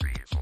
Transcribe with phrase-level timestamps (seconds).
[0.00, 0.37] Fever.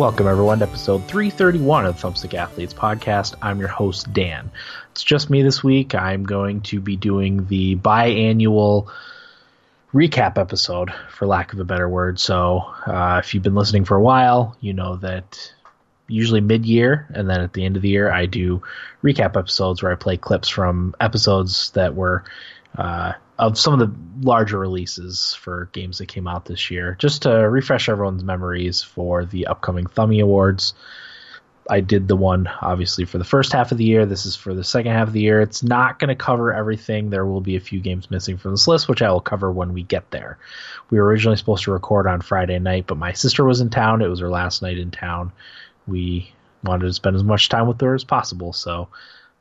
[0.00, 3.34] Welcome, everyone, to episode 331 of the Thumbstick Athletes podcast.
[3.42, 4.50] I'm your host, Dan.
[4.92, 5.94] It's just me this week.
[5.94, 8.88] I'm going to be doing the biannual
[9.92, 12.18] recap episode, for lack of a better word.
[12.18, 15.52] So, uh, if you've been listening for a while, you know that
[16.08, 18.62] usually mid year and then at the end of the year, I do
[19.04, 22.24] recap episodes where I play clips from episodes that were
[22.74, 23.90] uh, of some of the
[24.26, 29.24] larger releases for games that came out this year, just to refresh everyone's memories for
[29.24, 30.74] the upcoming Thummy Awards.
[31.68, 34.04] I did the one obviously for the first half of the year.
[34.04, 35.40] This is for the second half of the year.
[35.40, 37.08] It's not going to cover everything.
[37.08, 39.72] There will be a few games missing from this list, which I will cover when
[39.72, 40.36] we get there.
[40.90, 44.02] We were originally supposed to record on Friday night, but my sister was in town.
[44.02, 45.32] It was her last night in town.
[45.86, 46.30] We
[46.62, 48.88] wanted to spend as much time with her as possible, so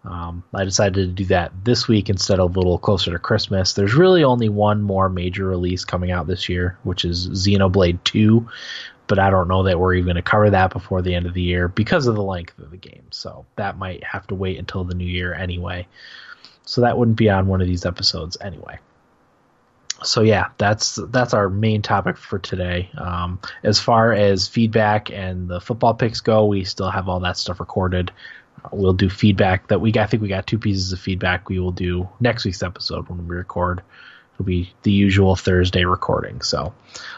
[0.06, 3.74] um, I decided to do that this week instead of a little closer to Christmas.
[3.74, 8.48] There's really only one more major release coming out this year, which is Xenoblade 2,
[9.08, 11.34] but I don't know that we're even going to cover that before the end of
[11.34, 13.08] the year because of the length of the game.
[13.12, 15.88] So that might have to wait until the new year anyway.
[16.64, 18.80] So that wouldn't be on one of these episodes anyway.
[20.04, 22.90] So yeah, that's that's our main topic for today.
[22.98, 27.36] Um, as far as feedback and the football picks go, we still have all that
[27.36, 28.14] stuff recorded
[28.72, 31.72] we'll do feedback that we I think we got two pieces of feedback we will
[31.72, 33.82] do next week's episode when we record.
[34.34, 36.42] It'll be the usual Thursday recording.
[36.42, 36.74] So,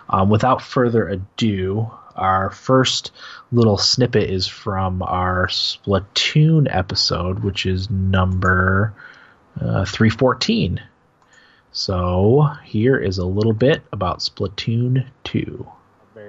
[0.09, 3.11] um, without further ado, our first
[3.51, 8.93] little snippet is from our Splatoon episode, which is number
[9.59, 10.81] uh, 314.
[11.71, 15.67] So, here is a little bit about Splatoon 2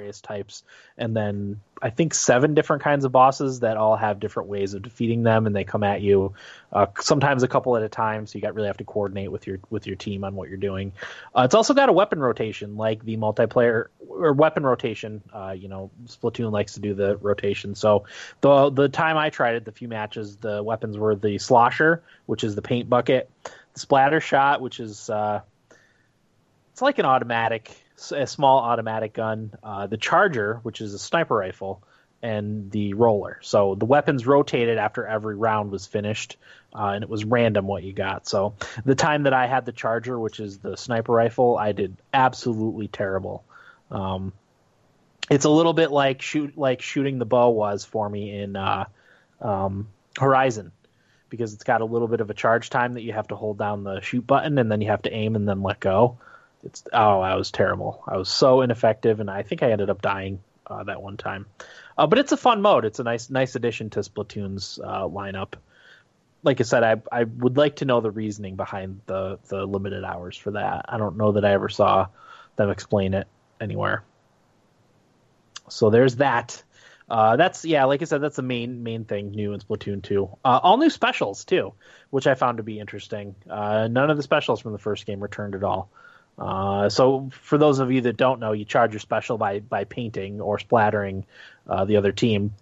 [0.02, 0.64] various types,
[0.98, 4.82] and then I think seven different kinds of bosses that all have different ways of
[4.82, 6.32] defeating them, and they come at you
[6.72, 8.26] uh, sometimes a couple at a time.
[8.26, 10.58] So you got really have to coordinate with your with your team on what you're
[10.58, 10.92] doing.
[11.34, 15.22] Uh, it's also got a weapon rotation, like the multiplayer or weapon rotation.
[15.34, 17.74] Uh, you know, Splatoon likes to do the rotation.
[17.74, 18.04] So
[18.42, 22.44] the the time I tried it, the few matches, the weapons were the slosher, which
[22.44, 23.28] is the paint bucket,
[23.74, 25.40] the splatter shot, which is uh,
[26.70, 27.76] it's like an automatic
[28.12, 31.82] a small automatic gun, uh, the Charger, which is a sniper rifle,
[32.22, 33.38] and the roller.
[33.42, 36.36] So the weapons rotated after every round was finished,
[36.74, 38.28] uh, and it was random what you got.
[38.28, 38.54] So
[38.84, 42.88] the time that I had the Charger, which is the sniper rifle, I did absolutely
[42.88, 43.44] terrible.
[43.90, 44.32] Um,
[45.30, 48.84] it's a little bit like shoot like shooting the bow was for me in uh,
[49.40, 49.88] um,
[50.18, 50.72] Horizon
[51.28, 53.58] because it's got a little bit of a charge time that you have to hold
[53.58, 56.18] down the shoot button and then you have to aim and then let go
[56.64, 58.02] it's oh, I was terrible.
[58.06, 61.46] I was so ineffective, and I think I ended up dying uh, that one time.
[61.96, 62.84] Uh, but it's a fun mode.
[62.84, 65.54] It's a nice nice addition to Splatoon's uh, lineup.
[66.42, 70.04] Like I said, I I would like to know the reasoning behind the the limited
[70.04, 70.86] hours for that.
[70.88, 72.08] I don't know that I ever saw
[72.56, 73.26] them explain it
[73.60, 74.04] anywhere.
[75.68, 76.62] So there's that.
[77.08, 80.38] Uh, that's yeah, like I said, that's the main main thing new in Splatoon 2.
[80.44, 81.74] Uh, all new specials too,
[82.10, 83.34] which I found to be interesting.
[83.48, 85.90] Uh, none of the specials from the first game returned at all.
[86.38, 89.84] Uh, so for those of you that don't know, you charge your special by by
[89.84, 91.24] painting or splattering
[91.68, 92.54] uh, the other team,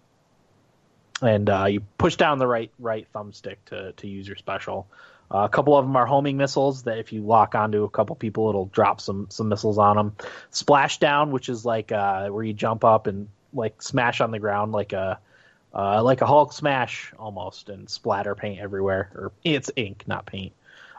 [1.23, 4.87] and uh, you push down the right right thumbstick to to use your special.
[5.33, 8.17] Uh, a couple of them are homing missiles that if you lock onto a couple
[8.17, 10.17] people, it'll drop some some missiles on them.
[10.51, 14.73] Splashdown, which is like uh, where you jump up and like smash on the ground
[14.73, 15.21] like a
[15.73, 19.13] like a Hulk smash almost, and splatter paint everywhere.
[19.15, 20.53] Or it's ink, not paint.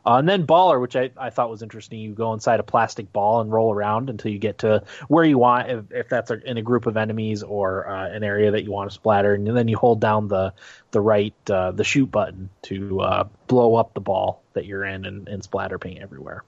[0.05, 1.99] Uh, and then baller, which I, I thought was interesting.
[1.99, 5.37] You go inside a plastic ball and roll around until you get to where you
[5.37, 8.71] want, if, if that's in a group of enemies or uh, an area that you
[8.71, 9.35] want to splatter.
[9.35, 10.53] And then you hold down the
[10.89, 15.05] the right uh, the shoot button to uh, blow up the ball that you're in
[15.05, 16.43] and, and splatter paint everywhere.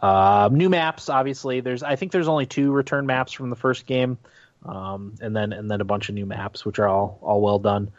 [0.00, 1.60] Uh, new maps, obviously.
[1.60, 4.18] There's I think there's only two return maps from the first game,
[4.64, 7.58] um, and then and then a bunch of new maps, which are all all well
[7.58, 7.90] done.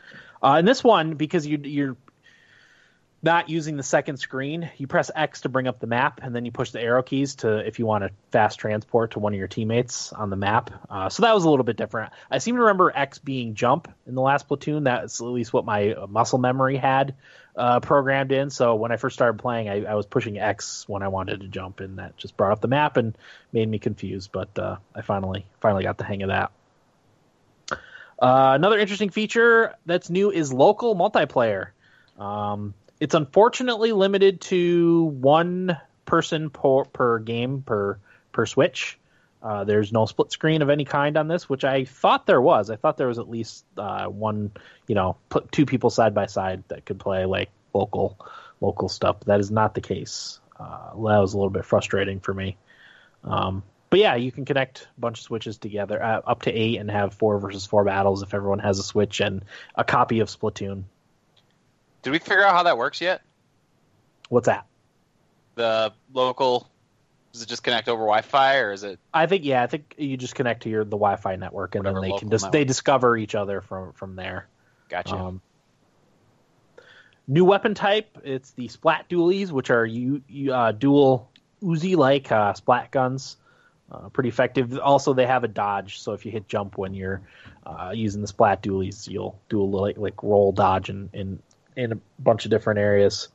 [0.41, 1.97] Uh, and this one, because you, you're
[3.23, 6.43] not using the second screen, you press X to bring up the map, and then
[6.45, 9.39] you push the arrow keys to if you want to fast transport to one of
[9.39, 10.71] your teammates on the map.
[10.89, 12.11] Uh, so that was a little bit different.
[12.29, 14.83] I seem to remember X being jump in the last Splatoon.
[14.83, 17.15] That's at least what my muscle memory had.
[17.55, 18.49] uh, programmed in.
[18.49, 21.47] So when I first started playing, I, I, was pushing X when I wanted to
[21.47, 23.15] jump, and that just brought up the map and
[23.51, 24.31] made me confused.
[24.31, 26.51] But uh, I finally finally got the hang of that.
[28.19, 31.69] Uh, another interesting feature that's new is local multiplayer.
[32.17, 32.73] Um,
[33.03, 37.99] it's unfortunately limited to one person per, per game per
[38.31, 38.97] per Switch.
[39.41, 42.69] Uh, there's no split screen of any kind on this, which I thought there was.
[42.69, 44.51] I thought there was at least uh, one,
[44.87, 48.17] you know, put two people side by side that could play like local
[48.61, 49.19] local stuff.
[49.25, 50.39] That is not the case.
[50.57, 52.55] Uh, that was a little bit frustrating for me.
[53.25, 56.77] Um, but yeah, you can connect a bunch of switches together, uh, up to eight,
[56.77, 59.43] and have four versus four battles if everyone has a switch and
[59.75, 60.85] a copy of Splatoon.
[62.03, 63.21] Did we figure out how that works yet?
[64.29, 64.65] What's that?
[65.55, 66.69] The local
[67.33, 68.99] does it just connect over Wi-Fi, or is it?
[69.11, 69.63] I think yeah.
[69.63, 72.51] I think you just connect to your the Wi-Fi network, and then they can just
[72.51, 74.47] they discover each other from from there.
[74.89, 75.15] Gotcha.
[75.15, 75.41] Um,
[77.27, 78.19] new weapon type.
[78.23, 81.31] It's the splat dualies, which are you, you uh, dual
[81.63, 83.37] Uzi like uh, splat guns.
[83.91, 84.77] Uh, pretty effective.
[84.79, 87.21] Also, they have a dodge, so if you hit jump when you're
[87.65, 91.39] uh, using the splat dualies, you'll do a little like, like roll dodge and, in
[91.75, 93.29] in a bunch of different areas.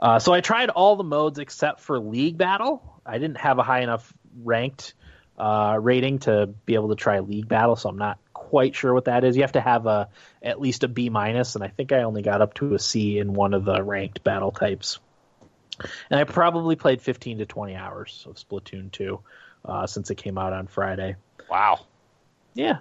[0.00, 2.82] Uh, so I tried all the modes except for League Battle.
[3.04, 4.12] I didn't have a high enough
[4.42, 4.94] ranked
[5.40, 9.06] uh, rating to be able to try league battle, so I'm not quite sure what
[9.06, 9.36] that is.
[9.36, 10.08] You have to have a
[10.42, 13.18] at least a B minus, and I think I only got up to a C
[13.18, 14.98] in one of the ranked battle types.
[16.10, 19.20] And I probably played 15 to 20 hours of Splatoon 2
[19.64, 21.16] uh, since it came out on Friday.
[21.50, 21.86] Wow.
[22.52, 22.78] Yeah,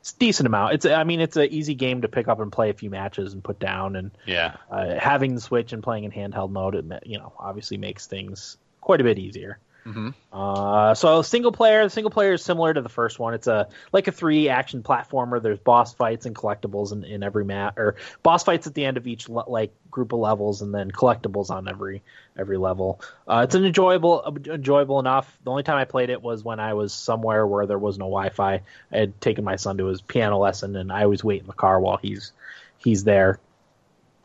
[0.00, 0.74] it's decent amount.
[0.74, 3.34] It's I mean it's an easy game to pick up and play a few matches
[3.34, 3.96] and put down.
[3.96, 7.76] And yeah, uh, having the Switch and playing in handheld mode, it you know obviously
[7.76, 9.58] makes things quite a bit easier.
[9.86, 10.10] Mm-hmm.
[10.32, 13.34] Uh, so single player, the single player is similar to the first one.
[13.34, 15.42] It's a like a three action platformer.
[15.42, 18.96] There's boss fights and collectibles in, in every map, or boss fights at the end
[18.96, 22.02] of each le- like group of levels, and then collectibles on every
[22.38, 23.00] every level.
[23.26, 25.38] Uh, it's an enjoyable enjoyable enough.
[25.44, 28.04] The only time I played it was when I was somewhere where there was no
[28.04, 28.60] Wi-Fi.
[28.92, 31.52] I had taken my son to his piano lesson, and I always wait in the
[31.54, 32.32] car while he's
[32.78, 33.40] he's there.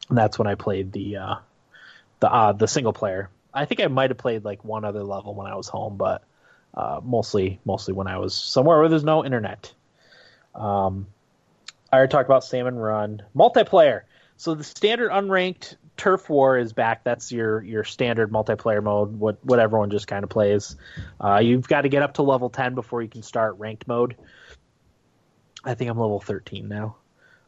[0.10, 1.36] And that's when I played the uh,
[2.20, 3.30] the uh, the single player.
[3.56, 6.24] I think I might have played like one other level when I was home, but
[6.74, 9.74] uh, mostly mostly when I was somewhere where there's no internet.
[10.54, 11.08] Um,
[11.92, 14.02] I already talked about Salmon Run multiplayer.
[14.38, 17.04] So the standard unranked turf war is back.
[17.04, 19.18] That's your your standard multiplayer mode.
[19.18, 20.76] What what everyone just kind of plays.
[21.24, 24.16] Uh, you've got to get up to level ten before you can start ranked mode.
[25.64, 26.98] I think I'm level thirteen now.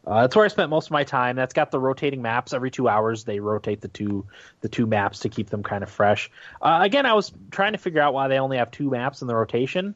[0.08, 1.36] Uh, that's where I spent most of my time.
[1.36, 3.26] That's got the rotating maps every two hours.
[3.26, 4.26] They rotate the two
[4.62, 6.32] the two maps to keep them kind of fresh.
[6.62, 9.28] Uh, again, I was trying to figure out why they only have two maps in
[9.28, 9.96] the rotation.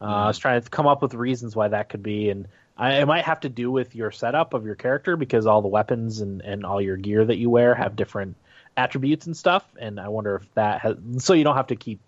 [0.00, 0.14] Uh, mm-hmm.
[0.14, 3.06] I was trying to come up with reasons why that could be, and I, it
[3.06, 6.42] might have to do with your setup of your character because all the weapons and,
[6.42, 8.36] and all your gear that you wear have different
[8.76, 9.64] attributes and stuff.
[9.78, 12.00] And I wonder if that has so you don't have to keep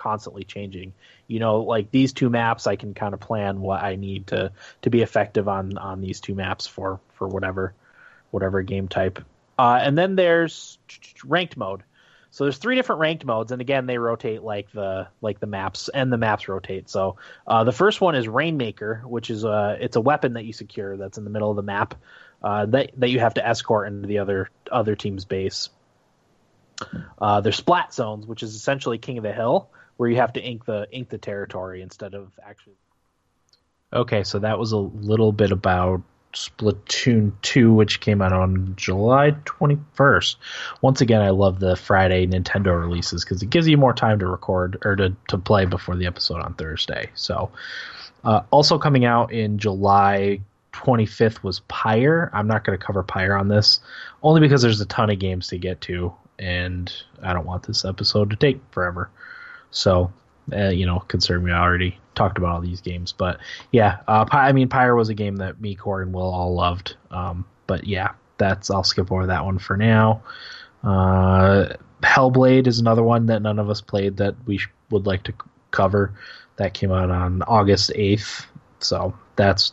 [0.00, 0.92] constantly changing.
[1.28, 4.52] You know, like these two maps, I can kind of plan what I need to
[4.82, 7.74] to be effective on on these two maps for for whatever
[8.30, 9.20] whatever game type.
[9.58, 10.78] Uh, and then there's
[11.24, 11.82] ranked mode.
[12.32, 15.90] So there's three different ranked modes, and again they rotate like the like the maps
[15.92, 16.88] and the maps rotate.
[16.88, 20.52] So uh, the first one is Rainmaker, which is a it's a weapon that you
[20.52, 21.96] secure that's in the middle of the map
[22.42, 25.70] uh, that that you have to escort into the other other team's base.
[27.18, 29.68] Uh, there's splat zones, which is essentially King of the Hill,
[30.00, 32.72] where you have to ink the ink the territory instead of actually.
[33.92, 36.00] Okay, so that was a little bit about
[36.32, 40.36] Splatoon 2, which came out on July 21st.
[40.80, 44.26] Once again, I love the Friday Nintendo releases because it gives you more time to
[44.26, 47.10] record or to, to play before the episode on Thursday.
[47.14, 47.50] So,
[48.24, 50.40] uh, also coming out in July
[50.72, 52.30] 25th was Pyre.
[52.32, 53.80] I'm not going to cover Pyre on this,
[54.22, 56.90] only because there's a ton of games to get to, and
[57.22, 59.10] I don't want this episode to take forever.
[59.70, 60.12] So,
[60.52, 63.38] uh, you know, considering we already talked about all these games, but
[63.72, 66.96] yeah, uh, I mean, Pyre was a game that me, Corey, and Will all loved.
[67.10, 70.22] Um, but yeah, that's I'll skip over that one for now.
[70.82, 75.22] Uh, Hellblade is another one that none of us played that we sh- would like
[75.24, 75.34] to
[75.70, 76.12] cover.
[76.56, 78.46] That came out on August eighth,
[78.80, 79.72] so that's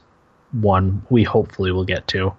[0.51, 2.33] one we hopefully will get to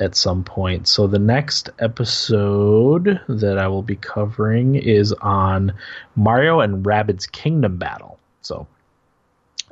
[0.00, 0.86] at some point.
[0.86, 5.72] So the next episode that I will be covering is on
[6.14, 8.18] Mario and Rabbids Kingdom Battle.
[8.42, 8.66] So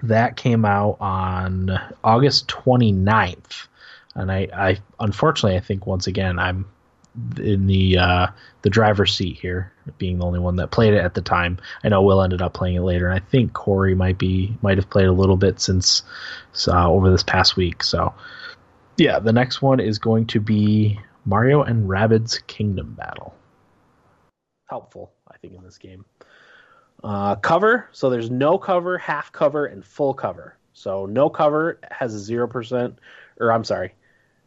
[0.03, 3.67] that came out on August 29th.
[4.15, 6.67] And I, I unfortunately I think once again I'm
[7.39, 8.27] in the uh,
[8.63, 11.59] the driver's seat here, being the only one that played it at the time.
[11.83, 14.79] I know Will ended up playing it later, and I think Corey might be might
[14.79, 16.03] have played a little bit since
[16.69, 17.83] uh, over this past week.
[17.83, 18.15] So
[18.97, 23.35] yeah, the next one is going to be Mario and Rabbids Kingdom Battle.
[24.67, 26.05] Helpful, I think, in this game.
[27.05, 30.57] Uh, cover, so there's no cover, half cover, and full cover.
[30.73, 32.97] So no cover has a 0%,
[33.39, 33.95] or I'm sorry,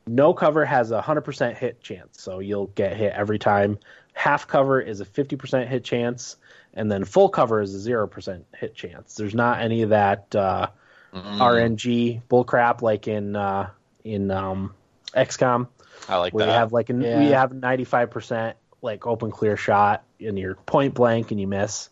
[0.07, 2.21] no cover has a 100% hit chance.
[2.21, 3.77] So you'll get hit every time.
[4.13, 6.37] Half cover is a 50% hit chance,
[6.73, 9.15] and then full cover is a 0% hit chance.
[9.15, 10.67] There's not any of that uh,
[11.13, 11.37] mm.
[11.37, 13.69] RNG bullcrap like in uh,
[14.13, 14.73] in um,
[15.15, 15.67] XCOM.
[16.07, 16.51] I like where that.
[16.51, 17.21] You have like a, yeah.
[17.21, 21.89] you have 95% like open clear shot and you're point blank and you miss.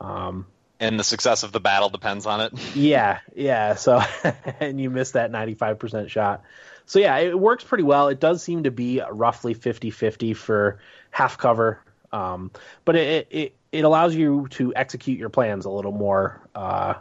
[0.00, 0.46] Um,
[0.80, 2.52] and the success of the battle depends on it.
[2.76, 3.74] yeah, yeah.
[3.74, 4.00] So
[4.60, 6.44] and you miss that 95% shot.
[6.86, 8.08] So yeah, it works pretty well.
[8.08, 10.78] It does seem to be roughly 50-50 for
[11.10, 11.80] half cover.
[12.12, 12.50] Um,
[12.84, 16.94] but it, it it allows you to execute your plans a little more uh,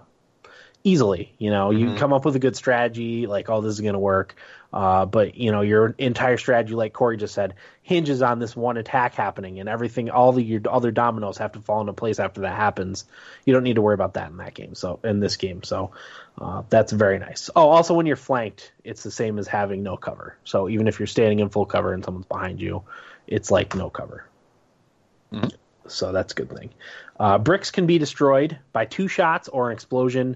[0.87, 1.33] easily.
[1.37, 1.79] You know, mm-hmm.
[1.79, 4.35] you come up with a good strategy, like, oh, this is going to work.
[4.71, 8.75] Uh, but you know, your entire strategy, like Corey just said, hinges on this one
[8.77, 12.41] attack happening, and everything, all the your other dominoes have to fall into place after
[12.41, 13.05] that happens.
[13.45, 14.75] You don't need to worry about that in that game.
[14.75, 15.91] So in this game, so
[16.37, 17.49] uh, that's very nice.
[17.55, 20.37] Oh, also when you're flanked, it's the same as having no cover.
[20.43, 22.83] So even if you're standing in full cover and someone's behind you,
[23.25, 24.25] it's like no cover.
[25.31, 25.55] Mm-hmm.
[25.87, 26.69] So that's a good thing.
[27.17, 30.35] Uh, bricks can be destroyed by two shots or an explosion.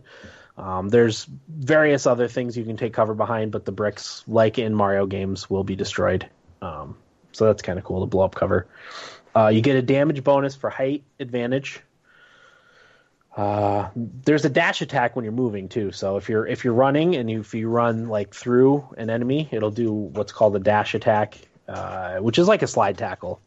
[0.57, 4.73] Um, there's various other things you can take cover behind, but the bricks, like in
[4.75, 6.29] Mario games, will be destroyed.
[6.61, 6.97] Um,
[7.31, 8.67] so that's kind of cool to blow up cover.
[9.35, 11.79] Uh, you get a damage bonus for height advantage.
[13.35, 15.91] Uh, there's a dash attack when you're moving too.
[15.93, 19.71] So if you're if you're running and if you run like through an enemy, it'll
[19.71, 23.39] do what's called a dash attack, uh, which is like a slide tackle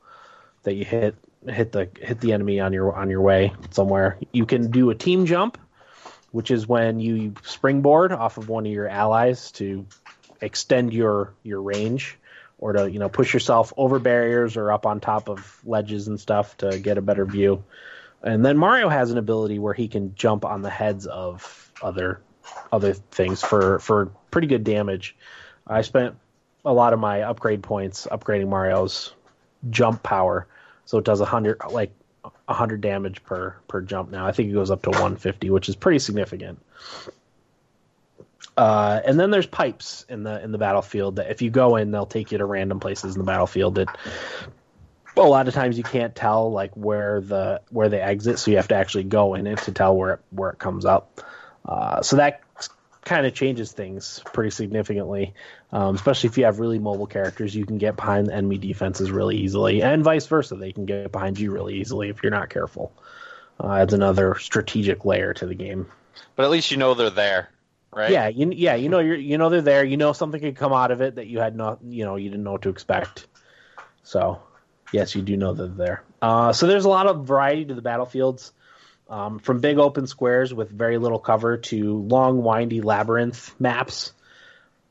[0.62, 1.14] that you hit
[1.46, 4.18] hit the hit the enemy on your on your way somewhere.
[4.32, 5.58] You can do a team jump,
[6.34, 9.86] which is when you springboard off of one of your allies to
[10.40, 12.18] extend your your range
[12.58, 16.18] or to you know push yourself over barriers or up on top of ledges and
[16.18, 17.62] stuff to get a better view.
[18.20, 22.20] And then Mario has an ability where he can jump on the heads of other
[22.72, 25.14] other things for for pretty good damage.
[25.64, 26.16] I spent
[26.64, 29.14] a lot of my upgrade points upgrading Mario's
[29.70, 30.48] jump power,
[30.84, 31.92] so it does a hundred like
[32.46, 34.26] 100 damage per per jump now.
[34.26, 36.58] I think it goes up to 150, which is pretty significant.
[38.56, 41.90] Uh, and then there's pipes in the in the battlefield that if you go in,
[41.90, 43.88] they'll take you to random places in the battlefield that
[45.16, 48.56] a lot of times you can't tell like where the where they exit, so you
[48.56, 51.20] have to actually go in it to tell where it, where it comes up.
[51.64, 52.40] Uh, so that
[53.04, 55.34] kind of changes things pretty significantly.
[55.72, 59.10] Um, especially if you have really mobile characters, you can get behind the enemy defenses
[59.10, 60.56] really easily, and vice versa.
[60.56, 62.92] They can get behind you really easily if you're not careful.
[63.62, 65.86] Uh, adds another strategic layer to the game.
[66.36, 67.50] But at least you know they're there,
[67.92, 68.10] right?
[68.10, 69.84] Yeah, you, yeah, you know you're you know they're there.
[69.84, 72.30] You know something could come out of it that you had not you know you
[72.30, 73.26] didn't know what to expect.
[74.02, 74.40] So
[74.92, 76.02] yes, you do know they're there.
[76.22, 78.52] Uh, so there's a lot of variety to the battlefields.
[79.08, 84.12] Um, from big open squares with very little cover to long, windy labyrinth maps,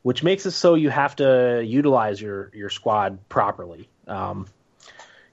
[0.03, 3.89] which makes it so you have to utilize your your squad properly.
[4.07, 4.45] Um,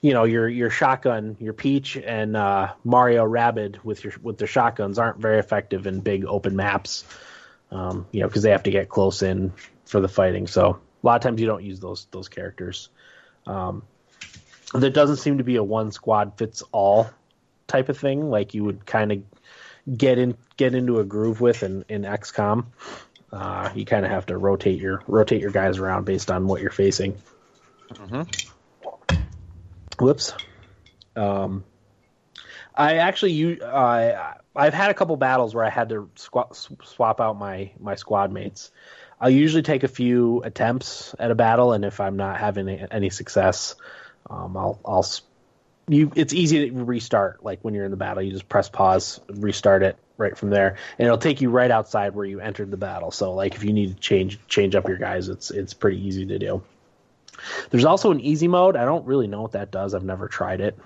[0.00, 4.48] you know, your your shotgun, your Peach and uh, Mario Rabbid with your with their
[4.48, 7.04] shotguns aren't very effective in big open maps.
[7.70, 9.52] Um, you know, because they have to get close in
[9.84, 10.46] for the fighting.
[10.46, 12.88] So a lot of times you don't use those those characters.
[13.46, 13.82] Um,
[14.74, 17.10] there doesn't seem to be a one squad fits all
[17.70, 19.22] type of thing, like you would kind of
[19.96, 22.66] get in get into a groove with in, in XCOM.
[23.32, 26.60] Uh, you kind of have to rotate your rotate your guys around based on what
[26.60, 27.16] you're facing.
[27.94, 28.22] Mm-hmm.
[30.04, 30.34] Whoops.
[31.16, 31.64] Um,
[32.74, 37.20] I actually you uh, I've had a couple battles where I had to squ- swap
[37.20, 38.70] out my my squad mates.
[39.20, 43.10] I'll usually take a few attempts at a battle, and if I'm not having any
[43.10, 43.74] success,
[44.28, 45.06] um, I'll I'll
[45.88, 49.20] you it's easy to restart like when you're in the battle you just press pause
[49.28, 52.76] restart it right from there and it'll take you right outside where you entered the
[52.76, 53.10] battle.
[53.10, 56.26] So like if you need to change change up your guys it's it's pretty easy
[56.26, 56.62] to do.
[57.70, 58.76] There's also an easy mode.
[58.76, 59.94] I don't really know what that does.
[59.94, 60.78] I've never tried it.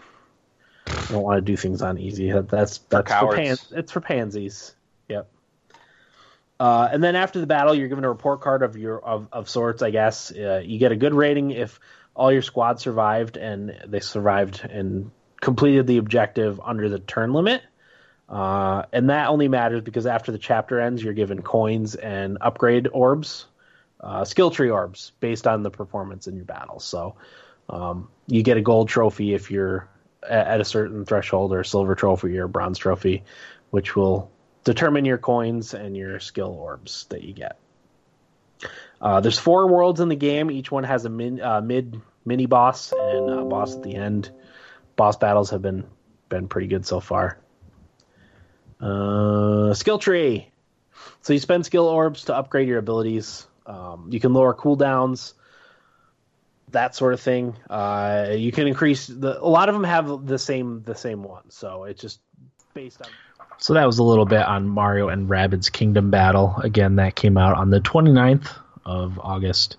[0.87, 2.31] I don't want to do things on easy.
[2.31, 4.75] That's that's for, for pan, it's for pansies.
[5.09, 5.29] Yep.
[6.61, 9.51] Uh, and then after the battle you're given a report card of your of, of
[9.51, 10.31] sorts i guess.
[10.31, 11.81] Uh, you get a good rating if
[12.15, 17.63] all your squad survived and they survived and completed the objective under the turn limit.
[18.29, 22.89] Uh, and that only matters because after the chapter ends, you're given coins and upgrade
[22.93, 23.47] orbs,
[24.01, 26.81] uh, skill tree orbs, based on the performance in your battle.
[26.81, 27.17] So
[27.69, 29.89] um, you get a gold trophy if you're
[30.29, 33.25] at a certain threshold, or a silver trophy or a bronze trophy,
[33.71, 34.31] which will
[34.65, 37.59] determine your coins and your skill orbs that you get.
[39.05, 40.51] Uh, there's four worlds in the game.
[40.51, 44.31] Each one has a min, uh, mid mini boss and uh, boss at the end.
[44.97, 45.85] Boss battles have been
[46.31, 47.39] been pretty good so far.
[48.81, 50.51] Uh, skill tree.
[51.21, 53.47] So you spend skill orbs to upgrade your abilities.
[53.67, 55.35] Um, you can lower cooldowns,
[56.71, 57.57] that sort of thing.
[57.69, 59.39] Uh, you can increase the.
[59.39, 62.21] A lot of them have the same the same one, so it's just
[62.73, 63.09] based on.
[63.59, 66.57] So that was a little bit on Mario and Rabbids Kingdom Battle.
[66.63, 69.77] Again, that came out on the 29th of August.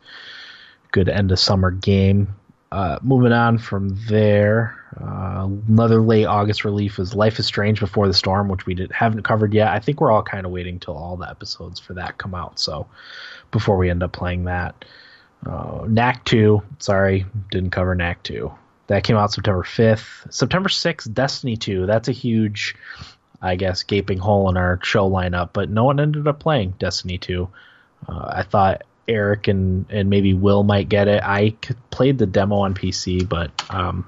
[0.92, 2.36] Good end of summer game.
[2.72, 8.08] Uh, moving on from there, uh, another late August relief is Life is Strange Before
[8.08, 9.70] the Storm, which we did, haven't covered yet.
[9.70, 12.60] I think we're all kind of waiting till all the episodes for that come out,
[12.60, 12.88] so
[13.52, 14.84] before we end up playing that.
[15.46, 18.52] Uh, Knack 2, sorry, didn't cover Knack 2.
[18.88, 20.34] That came out September 5th.
[20.34, 21.86] September 6th, Destiny 2.
[21.86, 22.76] That's a huge,
[23.42, 27.18] I guess, gaping hole in our show lineup, but no one ended up playing Destiny
[27.18, 27.48] 2.
[28.08, 31.22] Uh, I thought Eric and, and maybe Will might get it.
[31.24, 31.56] I
[31.92, 34.08] played the demo on PC, but um,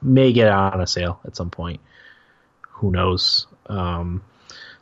[0.00, 1.80] may get it on a sale at some point.
[2.62, 3.46] Who knows?
[3.66, 4.22] Um,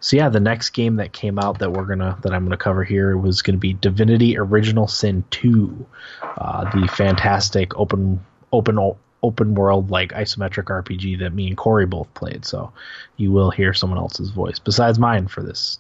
[0.00, 2.84] so yeah, the next game that came out that we're gonna that I'm gonna cover
[2.84, 5.86] here was gonna be Divinity Original Sin 2,
[6.22, 8.78] uh, the fantastic open open
[9.22, 12.44] open world like isometric RPG that me and Corey both played.
[12.44, 12.72] So
[13.16, 15.78] you will hear someone else's voice besides mine for this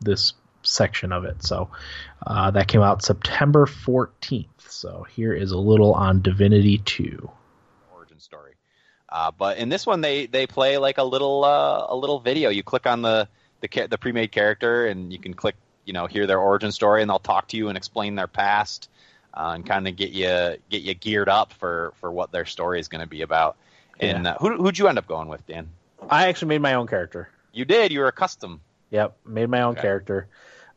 [0.00, 1.42] this section of it.
[1.42, 1.70] So
[2.26, 4.46] uh, that came out September 14th.
[4.68, 7.30] So here is a little on Divinity 2.
[7.92, 8.54] Origin story.
[9.08, 12.50] Uh, but in this one, they, they play like a little uh, a little video.
[12.50, 13.28] You click on the
[13.60, 17.10] the, the pre-made character, and you can click you know hear their origin story, and
[17.10, 18.88] they'll talk to you and explain their past,
[19.34, 22.80] uh, and kind of get you get you geared up for for what their story
[22.80, 23.56] is going to be about.
[23.98, 24.32] And yeah.
[24.32, 25.68] Uh, who who'd you end up going with, Dan?
[26.08, 27.28] I actually made my own character.
[27.52, 27.92] You did.
[27.92, 28.60] You were a custom.
[28.90, 29.82] Yep, made my own okay.
[29.82, 30.28] character.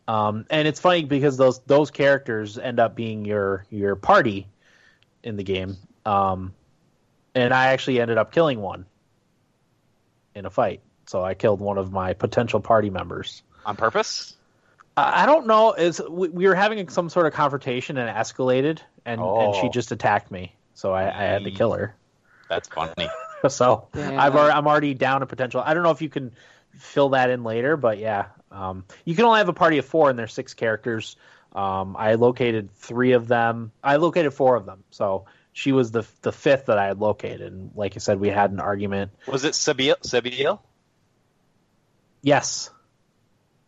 [0.08, 4.48] Um, and it's funny because those those characters end up being your your party
[5.24, 5.78] in the game.
[6.06, 6.54] Um,
[7.34, 8.86] and I actually ended up killing one
[10.36, 10.82] in a fight.
[11.08, 14.36] So I killed one of my potential party members on purpose.
[14.96, 15.74] I don't know.
[15.74, 19.48] Is we, we, were having some sort of confrontation and it escalated, and, oh.
[19.48, 19.70] and she oh.
[19.70, 20.56] just attacked me.
[20.76, 21.96] So I, I had to kill her.
[22.48, 23.10] That's funny.
[23.50, 25.64] so I've already, I'm already down a potential.
[25.66, 26.32] I don't know if you can
[26.78, 30.10] fill that in later, but yeah, um, you can only have a party of four,
[30.10, 31.16] and there's six characters.
[31.54, 33.72] Um, I located three of them.
[33.84, 34.84] I located four of them.
[34.92, 37.54] So she was the the fifth that I had located.
[37.54, 39.12] And like I said, we had an argument.
[39.28, 40.02] Was it Sebille?
[40.02, 40.60] Sebille?
[42.22, 42.70] Yes.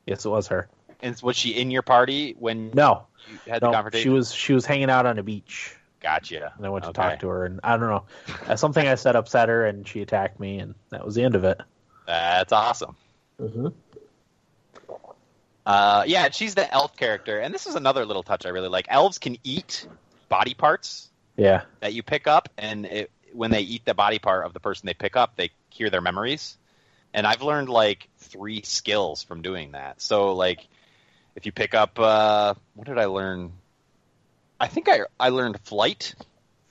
[0.05, 0.67] Yes, it was her.
[1.01, 4.03] And was she in your party when no you had no, the confrontation?
[4.03, 5.75] She was she was hanging out on a beach.
[6.01, 6.53] Gotcha.
[6.57, 7.01] And I went to okay.
[7.01, 8.03] talk to her, and I don't know,
[8.47, 11.33] uh, something I said upset her, and she attacked me, and that was the end
[11.33, 11.59] of it.
[12.05, 12.95] That's awesome.
[13.41, 13.67] Mm-hmm.
[15.65, 18.85] Uh, yeah, she's the elf character, and this is another little touch I really like.
[18.89, 19.87] Elves can eat
[20.29, 21.09] body parts.
[21.37, 21.63] Yeah.
[21.79, 24.85] That you pick up, and it, when they eat the body part of the person
[24.85, 26.57] they pick up, they hear their memories.
[27.13, 30.01] And I've learned like three skills from doing that.
[30.01, 30.67] So like,
[31.35, 33.51] if you pick up, uh, what did I learn?
[34.59, 36.15] I think I I learned flight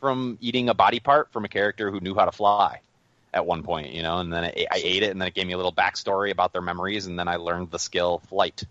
[0.00, 2.80] from eating a body part from a character who knew how to fly
[3.32, 5.46] at one point, you know, and then I, I ate it, and then it gave
[5.46, 8.64] me a little backstory about their memories, and then I learned the skill flight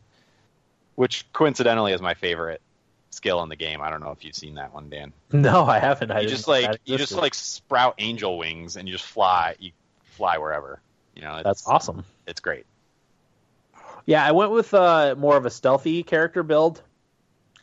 [0.95, 2.61] which coincidentally is my favorite
[3.09, 3.81] skill in the game.
[3.81, 5.13] I don't know if you've seen that one, Dan.
[5.31, 6.11] No, I haven't.
[6.11, 9.55] I you just like you just like sprout angel wings and you just fly.
[9.59, 9.71] You
[10.03, 10.81] fly wherever.
[11.15, 12.05] You know, that's awesome.
[12.27, 12.65] It's great.
[14.05, 16.81] Yeah, I went with uh, more of a stealthy character build.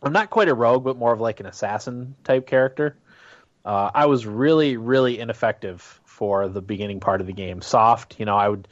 [0.02, 2.96] I'm not quite a rogue, but more of like an assassin type character.
[3.64, 7.60] Uh, I was really, really ineffective for the beginning part of the game.
[7.60, 8.68] Soft, you know, I would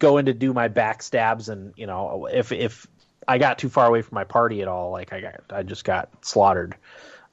[0.00, 2.86] go in to do my backstabs, and you know, if if
[3.28, 4.90] I got too far away from my party at all.
[4.90, 6.74] Like I got, I just got slaughtered.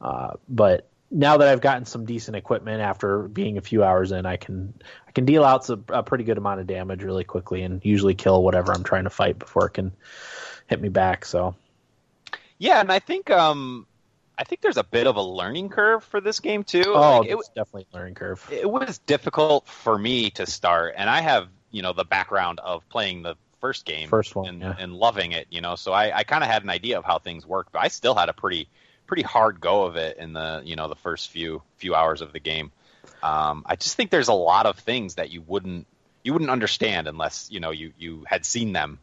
[0.01, 4.25] Uh, but now that I've gotten some decent equipment after being a few hours in,
[4.25, 4.73] I can
[5.07, 8.13] I can deal out a, a pretty good amount of damage really quickly and usually
[8.13, 9.93] kill whatever I'm trying to fight before it can
[10.67, 11.23] hit me back.
[11.25, 11.55] So
[12.57, 13.87] yeah, and I think um
[14.37, 16.83] I think there's a bit of a learning curve for this game too.
[16.87, 18.45] Oh, like, it was definitely a learning curve.
[18.51, 22.87] It was difficult for me to start, and I have you know the background of
[22.89, 24.75] playing the first game, first one, and, yeah.
[24.77, 25.47] and loving it.
[25.49, 27.79] You know, so I, I kind of had an idea of how things worked, but
[27.79, 28.67] I still had a pretty
[29.07, 32.31] pretty hard go of it in the you know the first few few hours of
[32.33, 32.71] the game.
[33.23, 35.87] Um, I just think there's a lot of things that you wouldn't
[36.23, 38.99] you wouldn't understand unless you know you you had seen them.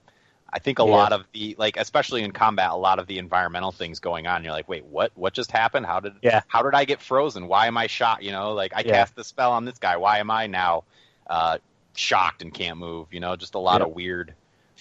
[0.54, 0.90] I think a yeah.
[0.90, 4.44] lot of the like especially in combat, a lot of the environmental things going on.
[4.44, 5.10] You're like, wait, what?
[5.14, 5.86] What just happened?
[5.86, 6.42] How did yeah.
[6.46, 7.48] how did I get frozen?
[7.48, 8.22] Why am I shot?
[8.22, 8.92] You know, like I yeah.
[8.92, 9.96] cast the spell on this guy.
[9.96, 10.84] Why am I now
[11.26, 11.58] uh,
[11.94, 13.08] shocked and can't move?
[13.12, 13.86] You know, just a lot yeah.
[13.86, 14.34] of weird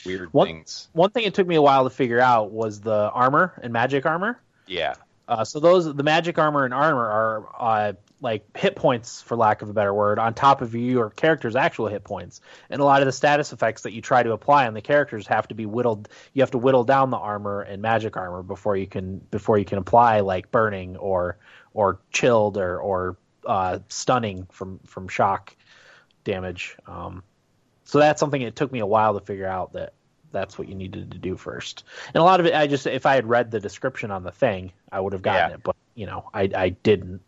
[0.06, 0.90] weird one, things.
[0.94, 4.06] One thing it took me a while to figure out was the armor and magic
[4.06, 4.40] armor.
[4.68, 4.96] Yeah.
[5.28, 9.62] Uh, so those the magic armor and armor are uh, like hit points for lack
[9.62, 13.02] of a better word on top of your character's actual hit points and a lot
[13.02, 15.66] of the status effects that you try to apply on the characters have to be
[15.66, 19.58] whittled you have to whittle down the armor and magic armor before you can before
[19.58, 21.38] you can apply like burning or
[21.74, 25.56] or chilled or or uh, stunning from from shock
[26.24, 27.24] damage um,
[27.92, 29.94] so that's something it took me a while to figure out that
[30.32, 33.06] that's what you needed to do first and a lot of it i just if
[33.06, 35.56] i had read the description on the thing i would have gotten Yeah.
[35.56, 37.22] it but you know i i didn't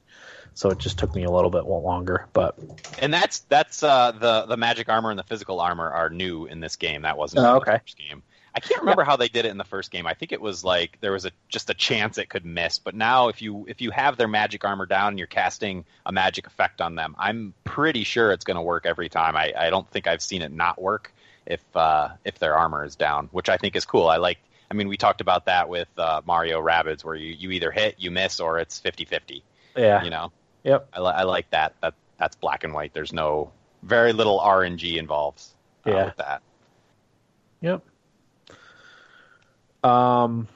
[0.55, 2.27] so it just took me a little bit longer.
[2.31, 2.55] But
[2.99, 6.59] And that's that's uh, the the magic armor and the physical armor are new in
[6.59, 7.01] this game.
[7.01, 7.71] That wasn't Oh, in okay.
[7.73, 8.21] the first game.
[8.55, 10.05] I can't remember how they did it in the first game.
[10.05, 12.77] I think it was like there was a just a chance it could miss.
[12.79, 16.11] But now if you if you have their magic armor down and you're casting a
[16.11, 19.35] magic effect on them, I'm pretty sure it's going to work every time.
[19.35, 21.11] I, I don't think I've seen it not work
[21.45, 24.07] if uh, if their armor is down, which I think is cool.
[24.07, 24.37] I like.
[24.71, 27.95] I mean, we talked about that with uh, Mario Rabbids, where you, you either hit,
[27.99, 29.43] you miss, or it's 50-50,
[29.77, 30.31] yeah, You know,
[30.63, 31.75] yep, I, li- I like that.
[31.81, 32.91] That that's black and white.
[32.91, 33.51] There's no
[33.83, 35.43] very little RNG involved
[35.85, 36.05] uh, Yeah.
[36.05, 36.41] with that.
[37.61, 37.83] yep.
[39.83, 40.47] Um,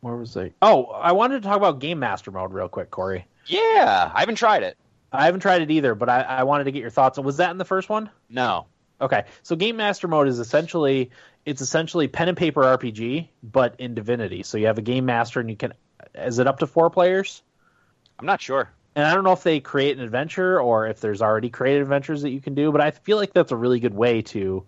[0.00, 0.52] where was I?
[0.60, 3.26] Oh, I wanted to talk about Game Master mode real quick, Corey.
[3.46, 4.76] Yeah, I haven't tried it.
[5.12, 7.18] I haven't tried it either, but I, I wanted to get your thoughts.
[7.18, 8.10] Was that in the first one?
[8.28, 8.66] No.
[9.00, 11.10] Okay, so Game Master mode is essentially
[11.44, 14.42] it's essentially pen and paper RPG, but in Divinity.
[14.42, 15.74] So you have a game master, and you can.
[16.14, 17.42] Is it up to four players?
[18.18, 18.70] I'm not sure.
[18.94, 22.22] And I don't know if they create an adventure or if there's already created adventures
[22.22, 24.66] that you can do, but I feel like that's a really good way to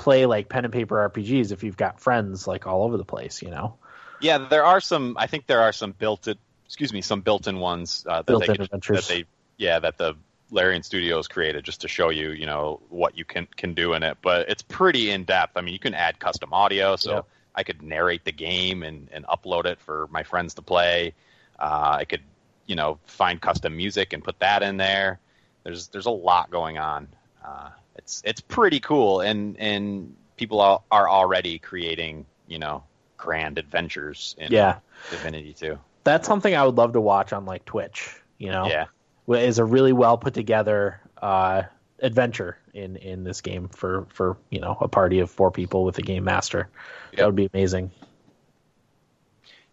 [0.00, 3.42] play like pen and paper RPGs if you've got friends like all over the place,
[3.42, 3.76] you know.
[4.18, 5.16] Yeah, there are some.
[5.18, 6.36] I think there are some built-in.
[6.64, 9.24] Excuse me, some built-in ones uh, that Built-in they could, that they
[9.58, 10.14] yeah that the
[10.50, 14.02] Larian Studios created just to show you you know what you can can do in
[14.02, 14.18] it.
[14.22, 15.56] But it's pretty in depth.
[15.56, 17.20] I mean, you can add custom audio, so Yeah.
[17.54, 21.12] I could narrate the game and and upload it for my friends to play.
[21.58, 22.22] Uh, I could
[22.66, 25.18] you know find custom music and put that in there.
[25.64, 27.08] There's there's a lot going on.
[27.44, 32.82] Uh, it's it's pretty cool, and and people are, are already creating you know
[33.16, 34.78] grand adventures in Yeah.
[35.10, 35.78] Divinity 2.
[36.04, 38.66] That's something I would love to watch on like Twitch, you know.
[38.66, 38.86] Yeah.
[39.28, 41.62] Is a really well put together uh
[42.02, 45.98] adventure in in this game for for, you know, a party of four people with
[45.98, 46.68] a game master.
[47.16, 47.90] That would be amazing.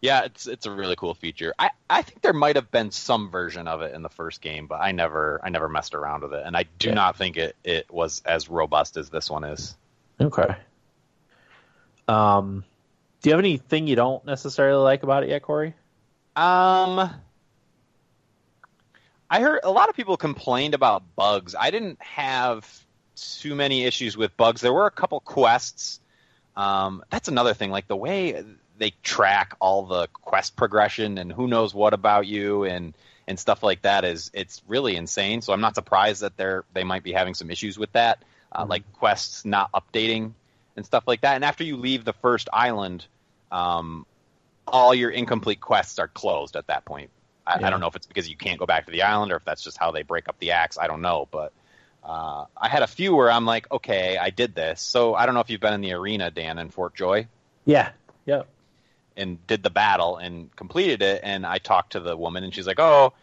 [0.02, 1.54] Yeah, it's it's a really cool feature.
[1.58, 4.68] I, I think there might have been some version of it in the first game,
[4.68, 6.94] but I never I never messed around with it, and I do Yeah.
[6.94, 9.76] not think it, it was as robust as this one is.
[10.22, 10.56] Okay.
[12.08, 12.64] Um
[13.22, 15.74] do you have anything you don't necessarily like about it yet, Corey?
[16.36, 17.10] Um,
[19.30, 21.56] I heard a lot of people complained about bugs.
[21.56, 22.86] I didn't have
[23.40, 24.62] too many issues with bugs.
[24.62, 26.00] There were a couple quests.
[26.56, 27.72] Um, that's another thing.
[27.72, 28.44] Like the way
[28.78, 32.94] they track all the quest progression and who knows what about you and
[33.28, 35.42] and stuff like that is it's really insane.
[35.42, 38.64] So I'm not surprised that they're they might be having some issues with that, uh,
[38.64, 38.70] Mhm.
[38.70, 40.34] like quests not updating
[40.76, 41.36] and stuff like that.
[41.36, 43.06] And after you leave the first island,
[43.52, 44.06] um,
[44.68, 47.10] all your incomplete quests are closed at that point.
[47.46, 47.68] I, Yeah.
[47.68, 49.46] I don't know if it's because you can't go back to the island or if
[49.46, 50.78] that's just how they break up the acts.
[50.78, 51.52] I don't know, but
[52.04, 54.82] uh, I had a few where I'm like, okay, I did this.
[54.82, 57.28] So I don't know if you've been in the arena, Dan, in Fort Joy,
[57.66, 57.90] Yeah.
[58.26, 58.44] Yeah.
[59.18, 61.22] And did the battle and completed it.
[61.24, 63.14] And I talked to the woman, and she's like, oh,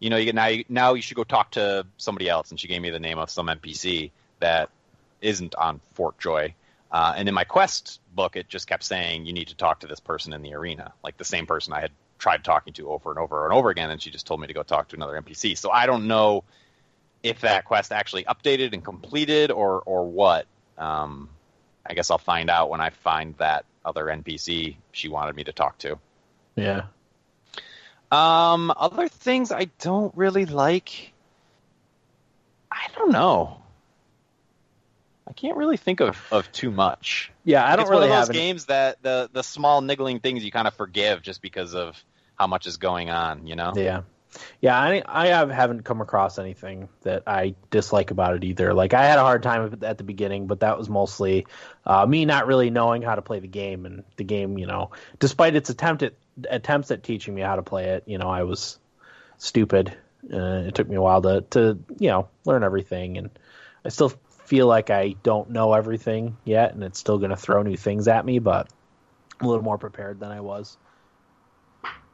[0.00, 2.50] you know, you now you, now you should go talk to somebody else.
[2.50, 4.70] And she gave me the name of some NPC that
[5.20, 6.54] isn't on Fort Joy.
[6.90, 9.86] Uh, and in my quest book, it just kept saying you need to talk to
[9.86, 13.10] this person in the arena, like the same person I had tried talking to over
[13.10, 15.20] and over and over again, and she just told me to go talk to another
[15.20, 15.56] NPC.
[15.58, 16.44] So I don't know
[17.22, 20.46] if that quest actually updated and completed or or what.
[20.78, 21.28] Um,
[21.84, 25.52] I guess I'll find out when I find that other NPC she wanted me to
[25.52, 25.98] talk to.
[26.56, 26.86] Yeah.
[28.10, 31.12] Um, other things I don't really like.
[32.70, 33.62] I don't know.
[35.28, 37.32] I can't really think of, of too much.
[37.44, 40.20] Yeah, I don't it's really one of have those games that the the small niggling
[40.20, 42.02] things you kind of forgive just because of
[42.36, 43.46] how much is going on.
[43.46, 43.72] You know.
[43.74, 44.02] Yeah.
[44.60, 48.74] Yeah, I I have, haven't come across anything that I dislike about it either.
[48.74, 51.46] Like I had a hard time at the beginning, but that was mostly
[51.84, 54.90] uh, me not really knowing how to play the game, and the game, you know,
[55.18, 56.14] despite its attempt at
[56.50, 58.78] attempts at teaching me how to play it, you know, I was
[59.38, 59.96] stupid.
[60.32, 63.30] Uh, it took me a while to to you know learn everything, and
[63.84, 64.12] I still
[64.46, 68.08] feel like I don't know everything yet, and it's still going to throw new things
[68.08, 68.68] at me, but
[69.40, 70.76] I'm a little more prepared than I was.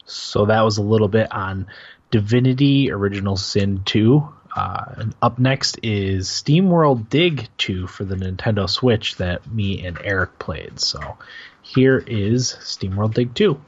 [0.05, 1.69] So that was a little bit on
[2.13, 4.29] Divinity Original Sin 2.
[4.55, 9.99] Uh, and up next is SteamWorld Dig 2 for the Nintendo Switch that me and
[10.05, 10.79] Eric played.
[10.79, 11.17] So
[11.63, 13.61] here is SteamWorld Dig 2.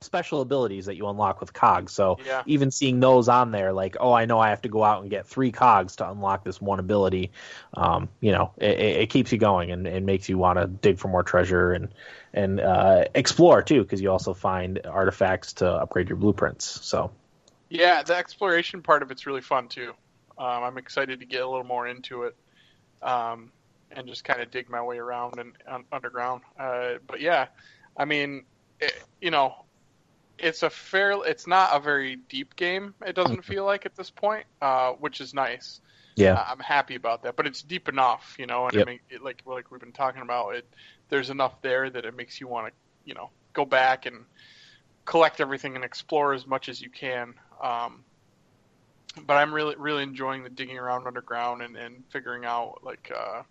[0.00, 1.92] special abilities that you unlock with cogs.
[1.92, 2.42] So Yeah.
[2.46, 5.10] even seeing those on there, like, oh, I know I have to go out and
[5.10, 7.32] get three cogs to unlock this one ability.
[7.74, 10.68] Um, you know, it, it it keeps you going and, and makes you want to
[10.68, 11.88] dig for more treasure and
[12.32, 16.64] and uh, explore too, because you also find artifacts to upgrade your blueprints.
[16.86, 17.10] So
[17.68, 19.90] Yeah, the exploration part of it's really fun too.
[20.38, 22.36] Um, I'm excited to get a little more into it,
[23.02, 23.52] um,
[23.90, 26.42] and just kind of dig my way around and un- underground.
[26.58, 27.48] Uh, but yeah,
[27.96, 28.44] I mean,
[28.80, 29.54] it, you know,
[30.38, 31.12] it's a fair.
[31.26, 32.94] It's not a very deep game.
[33.06, 35.80] It doesn't feel like at this point, uh, which is nice.
[36.16, 38.66] yeah, Uh, I'm happy about that, but it's deep enough, you know.
[38.68, 38.78] And Yep.
[38.78, 40.66] I mean, it, like like we've been talking about, it
[41.08, 42.72] there's enough there that it makes you want to,
[43.04, 44.26] you know, go back and
[45.06, 47.34] collect everything and explore as much as you can.
[47.60, 48.04] Um,
[49.26, 53.42] but I'm really really enjoying the digging around underground and, and figuring out like, uh,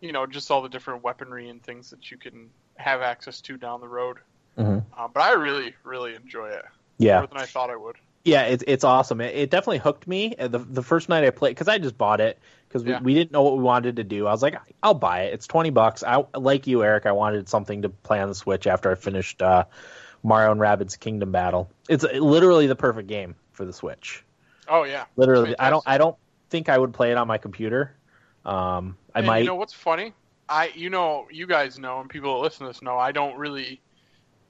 [0.00, 3.56] you know, just all the different weaponry and things that you can have access to
[3.56, 4.18] down the road.
[4.58, 4.84] Mhm.
[4.96, 6.64] Uh, but I really really enjoy it
[6.98, 7.18] yeah.
[7.18, 7.96] more than I thought I would.
[8.24, 9.20] Yeah, it's it's awesome.
[9.20, 10.34] It, it definitely hooked me.
[10.36, 13.00] Uh, The the first night I played because I just bought it because we, Yeah.
[13.02, 14.26] we didn't know what we wanted to do.
[14.26, 15.34] I was like, I'll buy it.
[15.34, 16.02] It's twenty bucks.
[16.02, 17.04] I like you, Eric.
[17.04, 19.64] I wanted something to play on the Switch after I finished uh,
[20.24, 21.70] Mario and Rabbids Kingdom Battle.
[21.88, 24.24] It's literally the perfect game for the Switch.
[24.66, 25.84] Oh yeah, Literally, I don't.
[25.86, 26.16] I don't
[26.48, 27.94] think I would play it on my computer.
[28.44, 29.38] Um, I And might.
[29.40, 30.14] You know what's funny?
[30.48, 32.98] I, you know, you guys know, and people that listen to this know.
[32.98, 33.80] I don't really,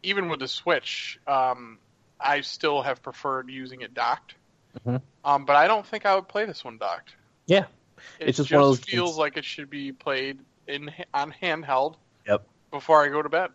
[0.03, 1.79] even with the Switch, um,
[2.21, 4.35] I still have preferred using it docked.
[4.85, 5.01] Mhm.
[5.25, 7.15] Um, but I don't think I would play this one docked.
[7.47, 7.67] Yeah.
[8.19, 11.33] it It's just one of those feels games- like it should be played in on
[11.33, 11.95] handheld.
[12.27, 12.45] Yep.
[12.71, 13.51] Before I go to bed.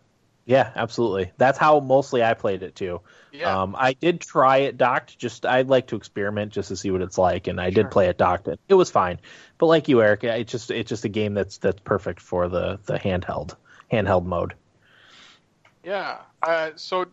[0.50, 1.32] Yeah, absolutely.
[1.38, 3.02] That's how mostly I played it too.
[3.32, 3.62] Yeah.
[3.62, 5.16] Um, I did try it docked.
[5.20, 7.84] Just I'd like to experiment just to see what it's like, and I Sure.
[7.84, 8.48] did play it docked.
[8.48, 9.20] It, it was fine,
[9.60, 12.80] but like you, Eric, it's just it's just a game that's that's perfect for the
[12.88, 13.56] the handheld
[13.94, 14.56] handheld mode.
[15.84, 16.18] Yeah.
[16.42, 17.06] Uh, so,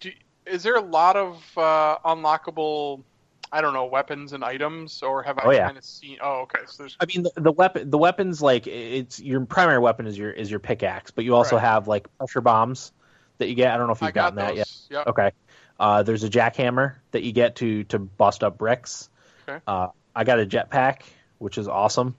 [0.00, 0.10] do,
[0.44, 3.04] is there a lot of uh, unlockable?
[3.52, 5.66] I don't know weapons and items, or have I Oh, yeah.
[5.66, 6.18] kind of seen?
[6.22, 6.60] Oh, okay.
[6.66, 10.16] So there's I mean, the, the weapon the weapons like it's your primary weapon is
[10.16, 11.62] your is your pickaxe, but you also Right.
[11.62, 12.92] have like pressure bombs
[13.38, 13.72] that you get.
[13.72, 14.68] I don't know if you've I got gotten that yet.
[14.90, 15.06] Yep.
[15.08, 15.32] Okay.
[15.78, 19.10] Uh, there's a jackhammer that you get to to bust up bricks.
[19.48, 19.60] Okay.
[19.66, 21.02] Uh, I got a jetpack,
[21.38, 22.16] which is awesome.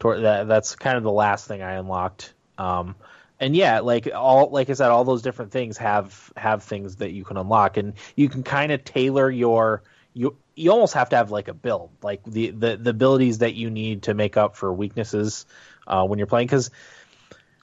[0.00, 2.34] That that's kind of the last thing I unlocked.
[2.58, 2.96] Um,
[3.38, 7.12] and yeah, like all like I said, all those different things have have things that
[7.12, 9.82] you can unlock, and you can kind of tailor your
[10.14, 13.54] you you almost have to have like a build, like the the, the abilities that
[13.54, 15.46] you need to make up for weaknesses
[15.86, 16.70] uh, when you're playing because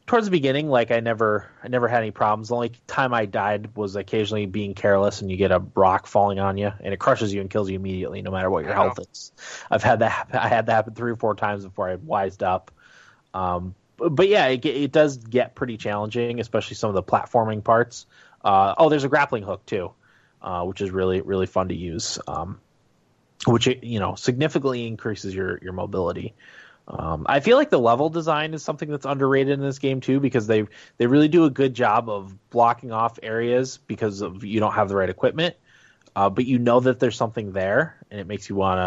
[0.08, 2.49] towards the beginning, like I never, I never had any problems.
[2.49, 6.39] The only time I died was occasionally being careless, and you get a rock falling
[6.39, 8.97] on you, and it crushes you and kills you immediately, no matter what your health
[9.12, 9.32] is.
[9.69, 10.10] I've had that.
[10.10, 12.71] happen- I had that happen three or four times before I wised up.
[13.36, 17.63] Um, but, but yeah, it, it does get pretty challenging, especially some of the platforming
[17.63, 18.08] parts.
[18.43, 19.91] Uh, oh, there's a grappling hook too,
[20.41, 22.17] uh, which is really, really fun to use.
[22.28, 22.60] Um,
[23.45, 26.34] which you know significantly increases your your mobility.
[26.88, 30.19] Um, I feel like the level design is something that's underrated in this game too
[30.19, 30.65] because they
[30.97, 34.89] they really do a good job of blocking off areas because of you don't have
[34.89, 35.56] the right equipment,
[36.15, 38.80] uh, but you know that there's something there, and it makes you want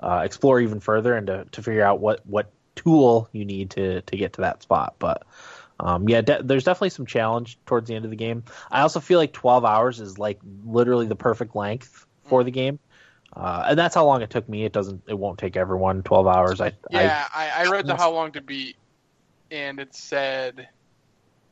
[0.00, 3.70] to uh, explore even further and to, to figure out what what tool you need
[3.70, 4.96] to to get to that spot.
[4.98, 5.24] But
[5.78, 8.44] um, yeah, de- there's definitely some challenge towards the end of the game.
[8.70, 12.78] I also feel like 12 hours is like literally the perfect length for the game.
[13.36, 14.64] Uh, and that's how long it took me.
[14.64, 15.02] It doesn't.
[15.08, 16.60] It won't take everyone 12 hours.
[16.60, 18.76] I, I Yeah, I, I read the how long to beat,
[19.50, 20.68] and it said,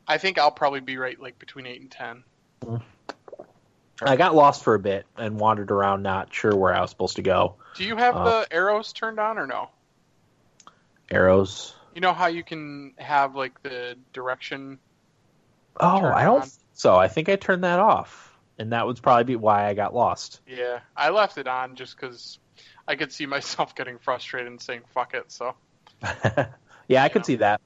[0.07, 2.23] I think I'll probably be right like between eight and ten.
[4.01, 7.17] I got lost for a bit and wandered around, not sure where I was supposed
[7.17, 7.55] to go.
[7.75, 9.69] Do you have Uh, the arrows turned on or no?
[11.11, 11.75] Arrows.
[11.93, 14.79] You know how you can have like the direction.
[15.79, 16.41] Oh, I don't.
[16.41, 16.49] on.
[16.73, 19.93] So I think I turned that off, and that would probably be why I got
[19.95, 20.41] lost.
[20.47, 22.39] Yeah, I left it on just because
[22.87, 25.55] I could see myself getting frustrated and saying "fuck it." So
[26.87, 27.61] yeah, I could see that.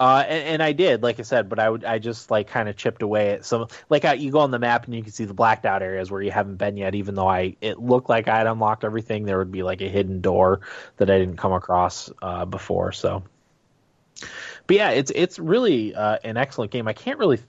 [0.00, 2.70] Uh, and, and I did, like I said, but I would, I just like kind
[2.70, 5.12] of chipped away at some, like uh, you go on the map and you can
[5.12, 6.94] see the blacked out areas where you haven't been yet.
[6.94, 9.88] Even though I, it looked like I had unlocked everything, there would be like a
[9.90, 10.62] hidden door
[10.96, 12.92] that I didn't come across uh, before.
[12.92, 13.24] So,
[14.66, 16.88] but yeah, it's it's really uh, an excellent game.
[16.88, 17.40] I can't really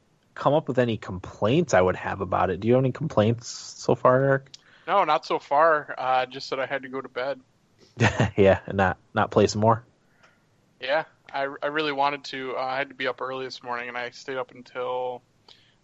[0.42, 2.60] come up with any complaints I would have about it.
[2.60, 4.50] Do you have any complaints so far, Eric?
[4.88, 5.94] no, not so far.
[5.98, 7.40] Uh, just that I had to go to bed.
[8.38, 9.86] yeah, and not not play some more.
[10.80, 12.56] Yeah, I, I really wanted to.
[12.58, 15.22] Uh, I had to be up early this morning, and I stayed up until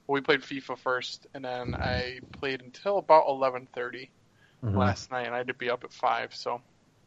[0.08, 3.68] well, we played FIFA first, and then I played until about eleven
[4.64, 4.78] Mhm.
[4.78, 6.34] last night, and I had to be up at five.
[6.34, 6.62] So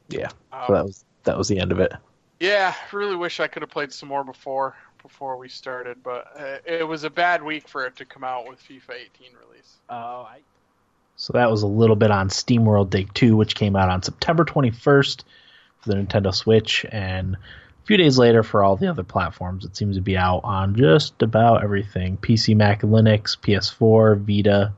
[0.09, 0.29] Yeah.
[0.53, 1.93] um, So that was that was the end of it.
[2.39, 6.27] Yeah, I really wish I could have played some more before before we started, but
[6.39, 9.77] uh, it was a bad week for it to come out with FIFA 18 release.
[9.89, 10.41] Oh, I...
[11.17, 14.45] So that was a little bit on SteamWorld Dig 2, which came out on September
[14.45, 15.23] 21st
[15.81, 19.65] for the Nintendo Switch, and a few days later for all the other platforms.
[19.65, 24.73] It seems to be out on just about everything: PC, Mac, Linux, PS4, Vita.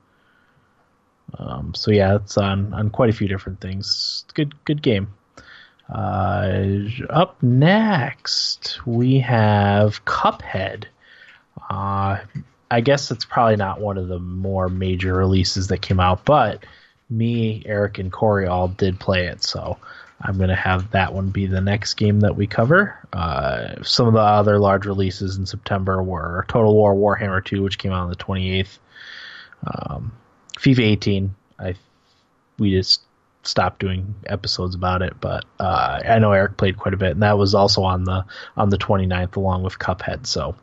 [1.38, 4.24] Um, so yeah, it's on on quite a few different things.
[4.34, 5.14] Good good game.
[5.92, 10.84] Uh, up next, we have Cuphead.
[11.68, 12.18] Uh,
[12.70, 16.64] I guess it's probably not one of the more major releases that came out, but
[17.10, 19.76] me, Eric, and Corey all did play it, so
[20.18, 22.96] I'm going to have that one be the next game that we cover.
[23.12, 27.76] Uh, some of the other large releases in September were Total War Warhammer 2, which
[27.76, 28.78] came out on the 28th,
[29.66, 30.12] um,
[30.56, 31.34] FIFA 18.
[31.58, 31.74] I
[32.58, 33.02] we just
[33.42, 37.22] stopped doing episodes about it, but uh, I know Eric played quite a bit, and
[37.22, 38.24] that was also on the
[38.56, 40.26] on the 29th along with Cuphead.
[40.26, 40.54] So,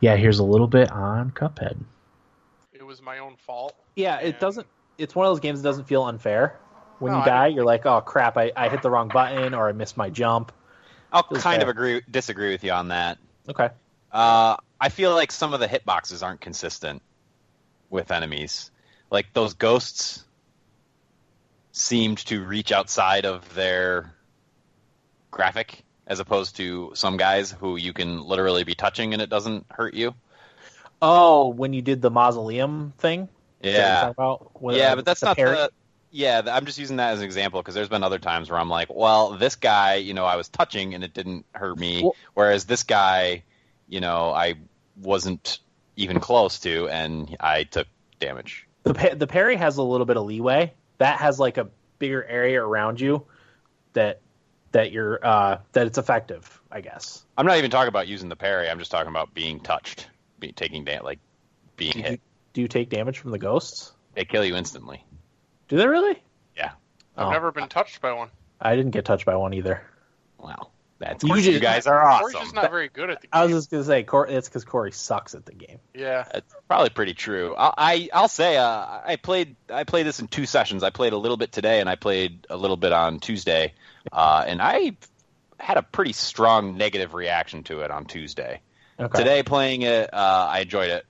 [0.00, 1.78] yeah, here's a little bit on Cuphead.
[2.72, 3.74] It was my own fault.
[3.96, 4.66] Yeah, it And- doesn't.
[4.96, 6.58] It's one of those games that doesn't feel unfair.
[6.98, 8.36] When No, you die, you're like, "Oh crap!
[8.36, 10.50] I, I hit the wrong button, or I missed my jump."
[11.12, 13.18] I'll Feels kind of agree disagree with you on that.
[13.48, 13.70] Okay.
[14.10, 17.02] Uh, I feel like some of the hitboxes aren't consistent
[17.90, 18.70] with enemies.
[19.10, 20.24] Like those ghosts
[21.78, 24.12] seemed to reach outside of their
[25.30, 29.66] graphic as opposed to some guys who you can literally be touching and it doesn't
[29.70, 30.14] hurt you.
[31.00, 33.28] Oh, when you did the mausoleum thing.
[33.62, 34.86] Is that what you're Yeah.
[34.86, 35.70] Yeah, uh, but that's the not the.
[36.10, 38.70] Yeah, I'm just using that as an example because there's been other times where I'm
[38.70, 42.16] like, well, this guy, you know, I was touching and it didn't hurt me, Well-
[42.32, 43.44] whereas this guy,
[43.88, 44.54] you know, I
[44.96, 45.58] wasn't
[45.96, 47.86] even close to, and I took
[48.18, 48.66] damage.
[48.84, 50.72] the the parry has a little bit of leeway.
[50.98, 53.26] That has like a bigger area around you
[53.94, 54.20] that
[54.72, 56.60] that you're uh, that it's effective.
[56.70, 57.24] I guess.
[57.38, 58.68] I'm not even talking about using the parry.
[58.68, 60.08] I'm just talking about being touched,
[60.38, 61.18] be, taking da- like
[61.76, 62.20] being Do you, hit.
[62.52, 63.92] do you take damage from the ghosts?
[64.14, 65.02] They kill you instantly.
[65.68, 66.22] Do they really?
[66.56, 66.72] Yeah.
[67.16, 67.30] I've Oh.
[67.30, 68.28] never been touched by one.
[68.60, 69.80] I didn't get touched by one either.
[70.38, 72.46] Wow, that's You you, guys are Corey's awesome.
[72.46, 73.30] just not very good at the game.
[73.32, 75.78] I was just gonna say, Cor- it's because Corey sucks at the game.
[75.94, 76.24] yeah.
[76.32, 77.54] That's probably pretty true.
[77.56, 78.66] I, I I'll say uh,
[79.04, 80.82] I played I played this in two sessions.
[80.82, 83.74] I played a little bit today, and I played a little bit on Tuesday,
[84.12, 84.96] uh, and I
[85.60, 88.60] had a pretty strong negative reaction to it on Tuesday.
[89.00, 89.18] Okay.
[89.18, 91.06] Today, playing it, uh, I enjoyed it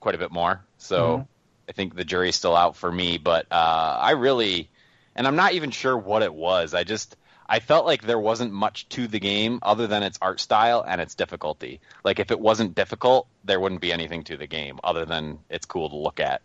[0.00, 0.64] quite a bit more.
[0.78, 1.26] So Mhm.
[1.68, 3.54] I think the jury's still out for me, but uh,
[4.00, 4.70] I really,
[5.14, 6.74] and I'm not even sure what it was.
[6.74, 7.16] I just
[7.48, 11.00] I felt like there wasn't much to the game other than its art style and
[11.00, 11.80] its difficulty.
[12.04, 15.64] Like if it wasn't difficult, there wouldn't be anything to the game other than it's
[15.64, 16.42] cool to look at.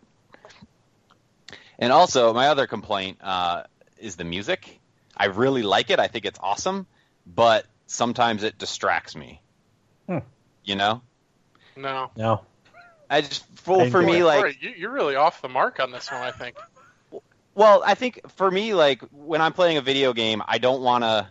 [1.78, 3.64] And also, my other complaint uh,
[3.98, 4.80] is the music.
[5.16, 5.98] I really like it.
[5.98, 6.86] I think it's awesome,
[7.26, 9.40] but sometimes it distracts me.
[10.08, 10.18] Hmm.
[10.64, 11.02] You know,
[11.76, 12.10] No.
[12.16, 12.40] No.
[13.10, 15.78] I just for, And for me Corey- like Corey, you, you're really off the mark
[15.80, 16.22] on this one.
[16.22, 16.56] I think.
[17.54, 21.04] Well, I think for me, like when I'm playing a video game, I don't want
[21.04, 21.28] to,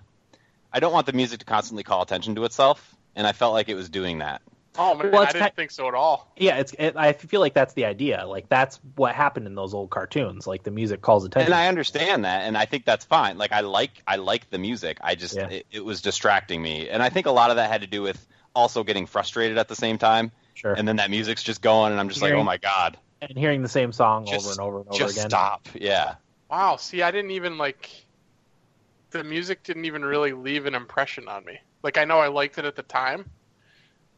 [0.71, 3.69] I don't want the music to constantly call attention to itself, and I felt like
[3.69, 4.41] it was doing that.
[4.75, 6.31] Oh man, Well, I it's didn't ki- think so at all.
[6.36, 6.73] Yeah, it's.
[6.79, 8.25] It, I feel like that's the idea.
[8.25, 10.47] Like that's what happened in those old cartoons.
[10.47, 11.53] Like the music calls attention.
[11.53, 13.38] And I understand that, and I think that's fine.
[13.38, 14.97] Like I like, I like the music.
[15.01, 15.47] I just, Yeah.
[15.49, 18.01] it, it was distracting me, and I think a lot of that had to do
[18.01, 20.73] with also getting frustrated at the same time, sure.
[20.73, 22.97] and then that music's just going, and I'm just like, oh my god,
[23.29, 25.29] and hearing the same song Just- over and over and over just again.
[25.29, 25.67] stop.
[25.75, 26.15] Yeah,
[26.49, 26.75] Wow.
[26.75, 27.89] See, I didn't even like.
[29.12, 31.59] The music didn't even really leave an impression on me.
[31.83, 33.29] Like I know I liked it at the time,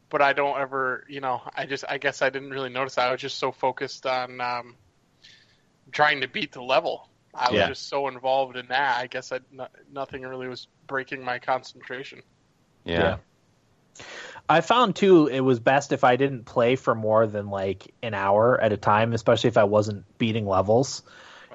[0.08, 2.96] but I don't ever, you know, I just, I guess I didn't really notice.
[2.96, 4.74] I was just so focused on um,
[5.92, 7.10] trying to beat the level.
[7.34, 7.68] I Yeah.
[7.68, 8.96] was just so involved in that.
[8.98, 12.22] I guess I, no, nothing really was breaking my concentration.
[12.84, 13.18] yeah,
[14.48, 18.14] I found too it was best if I didn't play for more than like an
[18.14, 21.02] hour at a time, especially if I wasn't beating levels.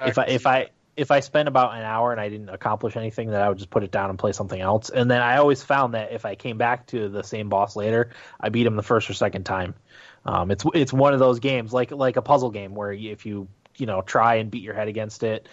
[0.06, 3.30] if I if I if I spent about an hour and I didn't accomplish anything,
[3.30, 4.90] then I would just put it down and play something else.
[4.90, 8.12] And then I always found that if I came back to the same boss later,
[8.40, 9.74] I beat him the first or second time.
[10.26, 13.48] Um, it's it's one of those games like like a puzzle game where if you
[13.78, 15.48] you know try and beat your head against it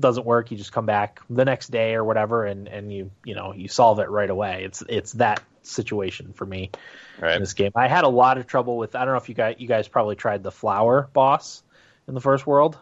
[0.00, 3.34] doesn't work you just come back the next day or whatever and and you you
[3.36, 6.70] know you solve it right away it's it's that situation for me
[7.18, 7.38] in right.
[7.40, 9.56] this game i had a lot of trouble with i don't know if you guys
[9.58, 11.62] you guys probably tried the flower boss
[12.08, 12.78] in the first world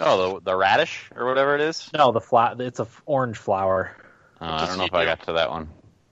[0.00, 1.88] Oh, the, the radish or whatever it is.
[1.94, 3.96] no the fla- it's a f- orange flower
[4.40, 5.68] Oh, I don't know he if I got to that one.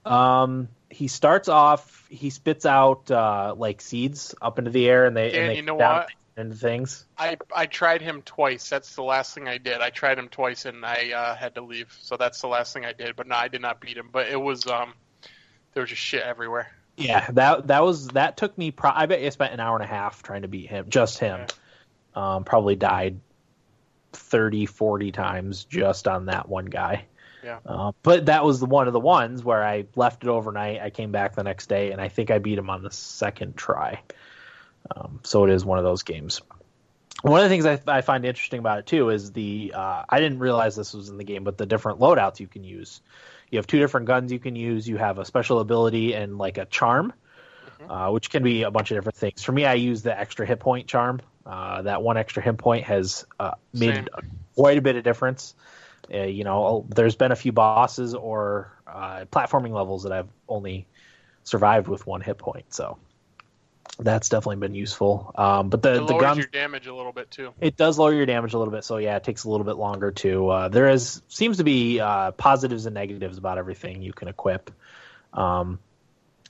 [0.06, 5.16] um he starts off he spits out uh like seeds up into the air and
[5.16, 6.08] they and they you know down, what?
[6.37, 7.05] Into things.
[7.18, 8.68] I I tried him twice.
[8.68, 9.80] That's the last thing I did.
[9.80, 11.97] I tried him twice and I uh, had to leave.
[12.01, 13.16] So that's the last thing I did.
[13.16, 14.09] But no, I did not beat him.
[14.11, 14.95] But it was um,
[15.74, 16.70] there was just shit everywhere.
[16.97, 18.70] Yeah, that that was that took me.
[18.70, 21.18] Pro- I bet I spent an hour and a half trying to beat him, just
[21.18, 21.47] him.
[22.14, 23.20] Um, probably died
[24.12, 27.07] 30, 40 times just on that one guy.
[27.43, 27.59] Yeah.
[27.66, 30.80] Uh, but that was the one of the ones where I left it overnight.
[30.80, 33.57] I came back the next day, and I think I beat him on the second
[33.57, 34.01] try.
[34.91, 36.43] Um, so it is one of those games.
[37.22, 40.18] One of the things I, I find interesting about it too is the uh, I
[40.18, 43.01] didn't realize this was in the game, but the different loadouts you can use.
[43.51, 44.89] You have two different guns you can use.
[44.89, 47.12] You have a special ability and like a charm,
[47.89, 49.43] uh, which can be a bunch of different things.
[49.43, 51.20] For me, I use the extra hit point charm.
[51.45, 54.09] Uh, that one extra hit point has uh, made Same.
[54.55, 55.55] quite a bit of difference.
[56.12, 60.87] Uh, you know, there's been a few bosses or uh, platforming levels that I've only
[61.45, 62.99] survived with one hit point, so
[63.99, 65.33] that's definitely been useful.
[65.37, 67.53] Um, but the the lowers guns your damage a little bit too.
[67.61, 69.76] it does lower your damage a little bit, so yeah, it takes a little bit
[69.76, 70.49] longer to.
[70.49, 74.70] Uh, there is seems to be uh, positives and negatives about everything you can equip.
[75.33, 75.78] Um,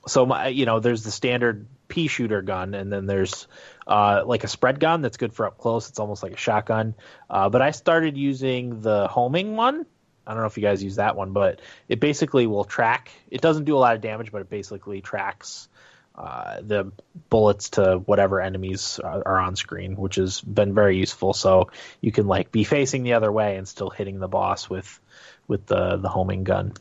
[0.07, 3.47] so my, you know, there's the standard pea shooter gun, and then there's
[3.87, 5.89] uh, like a spread gun that's good for up close.
[5.89, 6.95] It's almost like a shotgun.
[7.29, 9.85] Uh, but I started using the homing one.
[10.25, 11.59] I don't know if you guys use that one, but
[11.89, 13.11] it basically will track.
[13.29, 15.67] It doesn't do a lot of damage, but it basically tracks
[16.15, 16.91] uh, the
[17.29, 21.33] bullets to whatever enemies are, are on screen, which has been very useful.
[21.33, 24.99] So you can like be facing the other way and still hitting the boss with
[25.47, 26.73] with the the homing gun.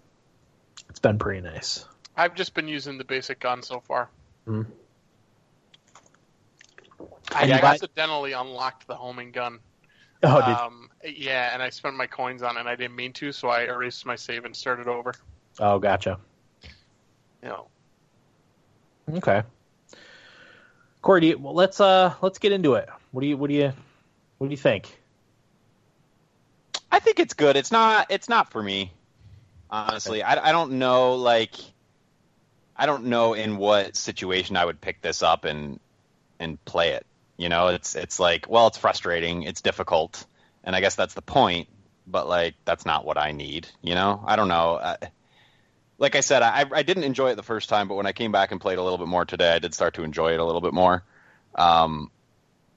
[0.90, 1.86] It's been pretty nice.
[2.16, 4.10] I've just been using the basic gun so far.
[4.46, 4.66] Mhm.
[7.34, 9.60] I buy- accidentally unlocked the homing gun.
[10.22, 13.32] Oh, um, yeah, and I spent my coins on it, and I didn't mean to,
[13.32, 15.14] so I erased my save and started over.
[15.58, 16.20] oh, gotcha.
[17.42, 17.68] You know,
[19.10, 19.42] Okay.
[21.00, 22.88] Corey, do you, well, let's uh let's get into it.
[23.10, 23.72] What do you what do you
[24.38, 24.98] what do you think?
[26.92, 27.56] I think it's good.
[27.56, 28.08] It's not.
[28.10, 28.92] It's not for me.
[29.70, 31.14] Honestly, I, I don't know.
[31.14, 31.54] Like,
[32.76, 35.80] I don't know in what situation I would pick this up and
[36.38, 37.06] and play it.
[37.38, 39.42] You know, it's it's like, well, it's frustrating.
[39.44, 40.26] It's difficult,
[40.62, 41.68] and I guess that's the point.
[42.06, 43.68] But like, that's not what I need.
[43.80, 44.78] You know, I don't know.
[44.82, 44.96] I,
[46.02, 48.32] like I said, I I didn't enjoy it the first time, but when I came
[48.32, 50.44] back and played a little bit more today, I did start to enjoy it a
[50.44, 51.04] little bit more.
[51.54, 52.10] Um,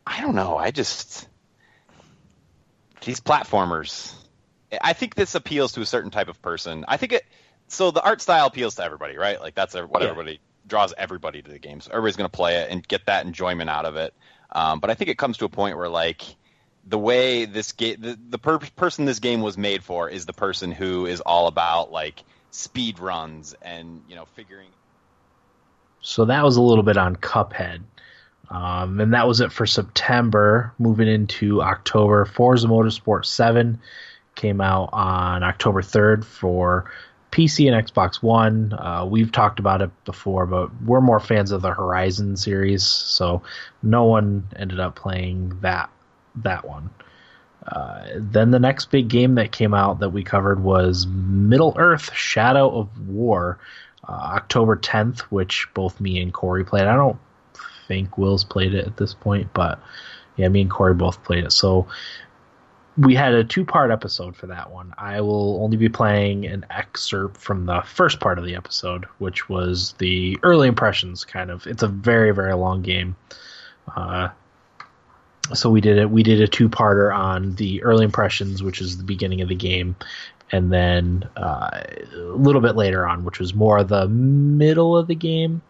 [0.05, 0.57] I don't know.
[0.57, 1.27] I just
[3.03, 4.13] these platformers.
[4.79, 6.85] I think this appeals to a certain type of person.
[6.87, 7.25] I think it.
[7.67, 9.41] So the art style appeals to everybody, right?
[9.41, 10.09] Like that's what Yeah.
[10.09, 11.81] everybody draws everybody to the game.
[11.81, 14.13] So everybody's going to play it and get that enjoyment out of it.
[14.51, 16.23] Um, but I think it comes to a point where like
[16.85, 20.33] the way this game, the, the per- person this game was made for is the
[20.33, 22.23] person who is all about like
[22.55, 24.69] speed runs and you know figuring
[26.01, 27.81] So that was a little bit on Cuphead.
[28.49, 30.73] Um, and that was it for September.
[30.77, 33.79] Moving into October, Forza Motorsport 7
[34.35, 36.91] came out on October 3rd for
[37.31, 38.71] PC and Xbox One.
[38.71, 43.41] Uh, we've talked about it before, but we're more fans of the Horizon series, so
[43.81, 45.89] no one ended up playing that
[46.35, 46.89] that one.
[47.67, 52.13] Uh, then the next big game that came out that we covered was Middle Earth:
[52.13, 53.57] Shadow of War,
[54.07, 56.85] uh, October 10th, which both me and Corey played.
[56.85, 57.17] I don't
[57.87, 59.79] think Will's played it at this point, but
[60.35, 61.51] yeah, me and Corey both played it.
[61.51, 61.87] So
[62.97, 64.93] we had a two part episode for that one.
[64.97, 69.49] I will only be playing an excerpt from the first part of the episode, which
[69.49, 71.67] was the early impressions kind of.
[71.67, 73.15] It's a very, very long game.
[73.95, 74.29] Uh,
[75.53, 76.09] so we did it.
[76.09, 79.55] We did a two parter on the early impressions, which is the beginning of the
[79.55, 79.95] game,
[80.51, 81.81] and then uh,
[82.13, 85.61] a little bit later on, which was more the middle of the game.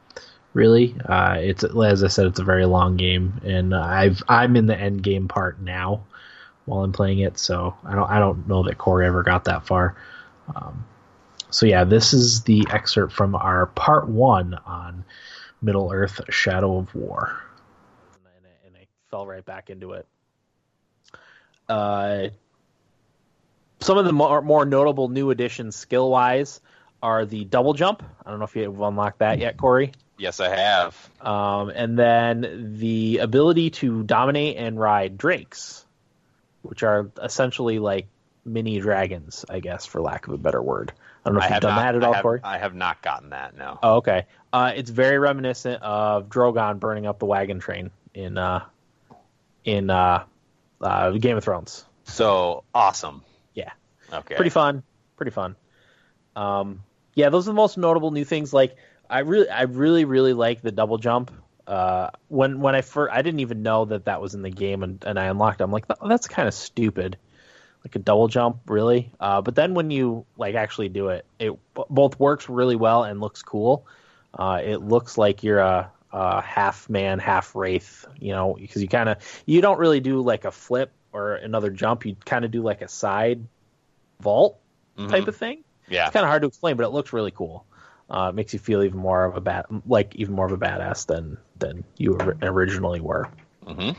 [0.53, 4.67] Really, uh, it's as I said, it's a very long game, and I've I'm in
[4.67, 6.03] the end game part now
[6.65, 9.67] while I'm playing it, so I don't I don't know that Corey ever got that
[9.67, 9.95] far.
[10.55, 10.86] Um,
[11.49, 15.03] so yeah, this is the excerpt from our part one on
[15.61, 17.44] Middle Earth: Shadow of War.
[19.24, 20.07] And I, and I fell right back into it.
[21.68, 22.28] Uh,
[23.80, 26.61] some of the more, more notable new additions skill wise
[27.01, 28.03] are the double jump.
[28.26, 29.91] I don't know if you've unlocked that yet, Corey.
[30.18, 31.09] yes, I have.
[31.22, 35.86] Um, and then the ability to dominate and ride drakes,
[36.61, 38.07] which are essentially like
[38.45, 40.93] mini dragons, I guess, for lack of a better word.
[41.26, 42.39] I don't know if I you've done not, that at I all, have, Corey.
[42.43, 43.57] I have not gotten that.
[43.57, 43.80] No.
[43.82, 44.26] Oh, okay.
[44.53, 48.63] Uh, it's very reminiscent of Drogon burning up the wagon train in uh,
[49.66, 50.24] in uh,
[50.80, 51.84] uh, Game of Thrones.
[52.05, 53.24] So awesome.
[53.53, 53.72] Yeah.
[54.13, 54.36] Okay.
[54.36, 54.84] Pretty fun.
[55.18, 55.57] Pretty fun.
[56.36, 58.53] Um, yeah, those are the most notable new things.
[58.53, 58.78] Like
[59.09, 61.32] I really, I really, really like the double jump.
[61.68, 64.84] uh, when when I first I didn't even know that that was in the game,
[64.84, 65.61] and, and I unlocked.
[65.61, 65.63] It.
[65.63, 67.18] I'm like, oh, that's kind of stupid,
[67.84, 69.11] like a double jump, really.
[69.20, 71.53] Uh, but then when you like actually do it, it
[71.89, 73.88] both works really well and looks cool.
[74.34, 78.88] Uh, it looks like you're a, a half man, half wraith, you know, because you
[78.88, 82.05] kind of you don't really do like a flip or another jump.
[82.05, 83.45] You kind of do like a side
[84.22, 84.59] vault
[84.97, 85.09] Mhm.
[85.09, 85.63] type of thing.
[85.89, 86.05] Yeah.
[86.05, 87.66] It's kind of hard to explain, but it looks really cool.
[88.09, 90.57] Uh, it makes you feel even more of a bad, like even more of a
[90.57, 93.28] badass than than you originally were.
[93.66, 93.91] hmm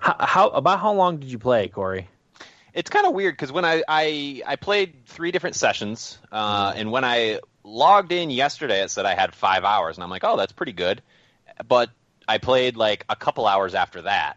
[0.00, 2.08] How, how about how long did you play, Corey?
[2.74, 6.92] It's kind of weird because when I, I I played three different sessions, uh, and
[6.92, 10.36] when I logged in yesterday, it said I had five hours, and I'm like, oh,
[10.36, 11.02] that's pretty good.
[11.66, 11.90] But
[12.26, 14.36] I played like a couple hours after that,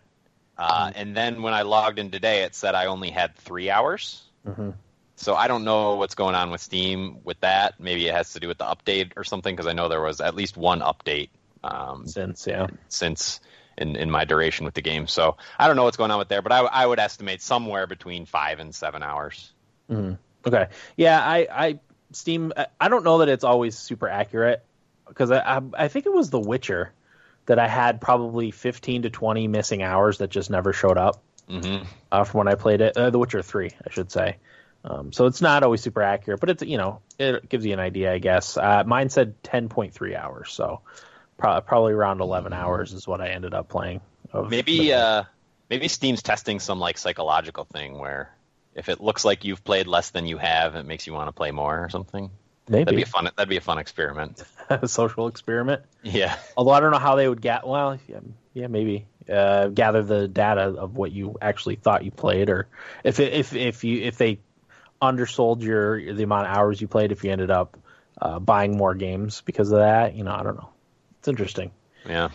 [0.58, 4.24] uh, and then when I logged in today, it said I only had three hours.
[4.48, 4.72] Mm-hmm.
[5.16, 7.80] So I don't know what's going on with Steam with that.
[7.80, 10.20] Maybe it has to do with the update or something because I know there was
[10.20, 11.30] at least one update
[11.64, 13.40] um, Since yeah, since
[13.78, 15.08] in, in my duration with the game.
[15.08, 17.88] So I don't know what's going on with there, but I, I would estimate somewhere
[17.88, 19.52] between five and seven hours.
[19.88, 20.14] hmm
[20.46, 20.68] okay,
[20.98, 21.20] yeah.
[21.24, 21.80] I I
[22.14, 22.52] Steam.
[22.58, 24.66] I- I don't know that it's always super accurate
[25.08, 26.94] because I, I I think it was The Witcher
[27.46, 31.24] that I had probably 15 to 20 missing hours that just never showed up.
[31.50, 32.98] hmm uh, from when I played it.
[32.98, 34.38] Uh, the Witcher Three, I should say.
[34.84, 37.80] Um, so it's not always super accurate, but it's you know it gives you an
[37.80, 38.58] idea, I guess.
[38.58, 40.82] Uh, mine said ten point three hours, so
[41.38, 44.02] pro- probably around eleven hours is what I ended up playing.
[44.34, 45.24] Of Maybe uh,
[45.70, 48.34] maybe Steam's testing some like psychological thing where
[48.74, 51.34] if it looks like you've played less than you have, it makes you want to
[51.34, 52.32] play more or something.
[52.72, 53.30] That'd be a fun.
[53.36, 54.44] That'd be a fun experiment.
[54.70, 55.84] a social experiment.
[56.04, 56.38] Yeah.
[56.56, 57.68] Although I don't know how they would get.
[57.68, 58.20] Well, yeah,
[58.54, 62.68] yeah maybe uh, gather the data of what you actually thought you played, or
[63.04, 64.40] if it, if if you if they
[65.02, 67.78] undersold your the amount of hours you played, if you ended up
[68.22, 70.16] uh, buying more games because of that.
[70.16, 70.70] You know, I don't know.
[71.20, 71.72] It's interesting.
[72.06, 72.30] Yeah.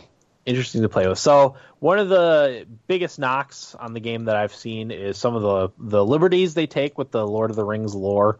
[0.45, 1.19] interesting to play with.
[1.19, 5.43] So one of the biggest knocks on the game that I've seen is some of
[5.43, 8.39] the the liberties they take with the Lord of the Rings lore,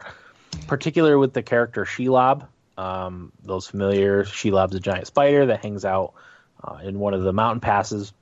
[0.67, 2.47] particularly with the character Shelob.
[2.77, 6.15] Um, those familiar, Shelob's a giant spider that hangs out
[6.63, 8.13] uh, in one of the mountain passes,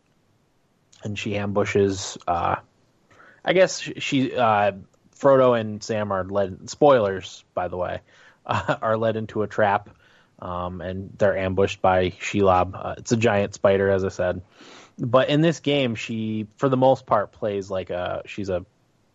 [1.03, 2.17] and she ambushes.
[2.27, 2.57] Uh,
[3.45, 4.73] I guess she, uh,
[5.19, 6.71] Frodo and Sam are led.
[6.71, 8.01] Spoilers, by the way,
[8.47, 9.91] are led into a trap
[10.39, 12.75] um, and they're ambushed by Shelob.
[12.75, 14.43] Uh, it's a giant spider, as I said.
[14.99, 18.65] But in this game, she, for the most part, plays like a she's a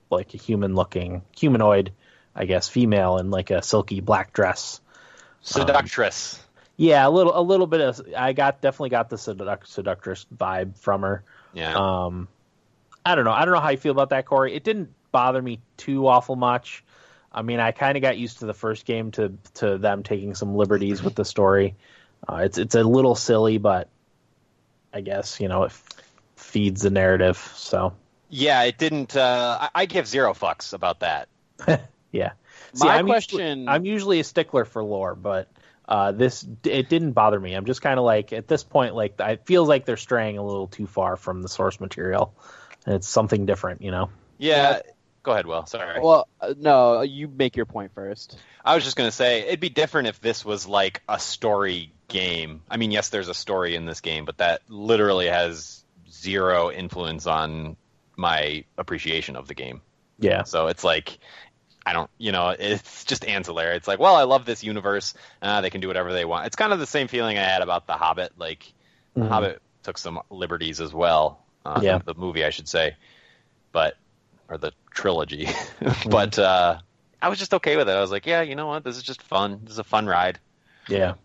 [0.09, 1.93] like a human-looking humanoid,
[2.35, 4.81] I guess, female in like a silky black dress.
[5.41, 6.39] Seductress.
[6.77, 8.01] Yeah, a little, a little bit of.
[8.15, 11.23] I got definitely got the seduct, seductress vibe from her.
[11.53, 11.73] yeah.
[11.73, 12.27] Um,
[13.05, 13.31] I don't know.
[13.31, 14.53] I don't know how you feel about that, Corey.
[14.53, 16.83] It didn't bother me too awful much.
[17.31, 20.35] I mean, I kind of got used to the first game to to them taking
[20.35, 21.75] some liberties with the story.
[22.27, 23.89] Uh, it's it's a little silly, but
[24.93, 25.83] I guess you know it f-
[26.35, 27.37] feeds the narrative.
[27.55, 27.93] So
[28.29, 28.63] yeah.
[28.63, 29.15] It didn't.
[29.15, 31.27] Uh, I, I give zero fucks about that.
[32.11, 32.31] yeah.
[32.79, 35.47] My I'm question- Usually, I'm usually a stickler for lore, but
[35.87, 37.53] uh, this it didn't bother me.
[37.55, 40.43] I'm just kind of like at this point, like it feels like they're straying a
[40.43, 42.33] little too far from the source material.
[42.85, 44.09] And it's something different, you know.
[44.37, 44.81] Yeah.
[45.23, 45.65] Go ahead, Will.
[45.65, 45.99] Sorry.
[45.99, 48.37] Well, uh, no, you make your point first.
[48.63, 52.61] I was just gonna say it'd be different if this was like a story game.
[52.69, 57.27] I mean, yes, there's a story in this game, but that literally has zero influence
[57.27, 57.75] on
[58.15, 59.81] my appreciation of the game.
[60.19, 60.43] Yeah.
[60.43, 61.19] So it's like
[61.89, 63.75] I don't, you know, it's just ancillary.
[63.75, 65.15] It's like, well, I love this universe.
[65.41, 66.45] Uh, they can do whatever they want.
[66.45, 68.33] It's kind of the same feeling I had about The Hobbit.
[68.37, 68.71] Like,
[69.15, 69.27] The Mhm.
[69.27, 71.39] Hobbit took some liberties as well.
[71.65, 71.97] Uh, Yeah.
[71.97, 72.95] The movie, I should say,
[73.71, 73.97] but
[74.49, 75.47] or the trilogy.
[76.09, 76.77] but uh,
[77.23, 77.93] I was just okay with it.
[77.93, 78.83] I was like, yeah, you know what?
[78.83, 79.61] This is just fun.
[79.63, 80.37] This is a fun ride.
[80.87, 81.15] Yeah.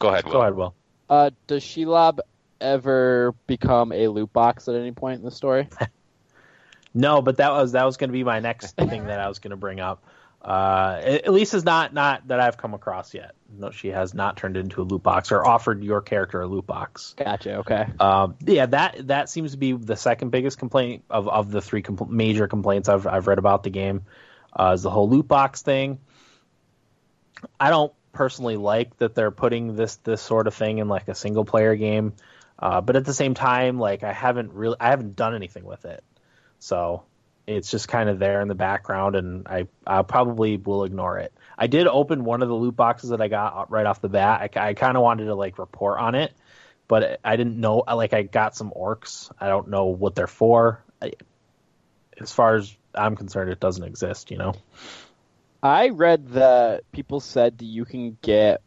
[0.00, 0.24] Go ahead.
[0.24, 0.32] Will.
[0.32, 0.74] Go ahead, Will.
[1.08, 2.18] Uh, does Shelob
[2.60, 5.68] ever become a loot box at any point in the story?
[6.94, 9.38] No, but that was that was going to be my next thing that I was
[9.38, 10.04] going to bring up.
[10.40, 13.32] Uh, at least is not not that I've come across yet.
[13.50, 16.66] No, she has not turned into a loot box or offered your character a loot
[16.66, 17.14] box.
[17.16, 17.56] Gotcha.
[17.58, 17.86] Okay.
[17.98, 21.82] Um, yeah, that that seems to be the second biggest complaint of, of the three
[21.82, 24.02] compl- major complaints I've I've read about the game.
[24.58, 25.98] Uh, is the whole loot box thing.
[27.58, 31.14] I don't personally like that they're putting this this sort of thing in like a
[31.14, 32.14] single player game,
[32.58, 35.84] uh, but at the same time, like I haven't really I haven't done anything with
[35.84, 36.02] it,
[36.58, 37.04] so
[37.46, 41.32] it's just kind of there in the background, and I I probably will ignore it.
[41.56, 44.50] I did open one of the loot boxes that I got right off the bat.
[44.56, 46.32] I, I kind of wanted to like report on it,
[46.88, 47.84] but I didn't know.
[47.86, 49.30] Like I got some orcs.
[49.40, 50.84] I don't know what they're for.
[51.00, 51.12] I,
[52.20, 54.30] as far as I'm concerned, it doesn't exist.
[54.30, 54.54] You know.
[55.62, 58.60] I read that people said that you can get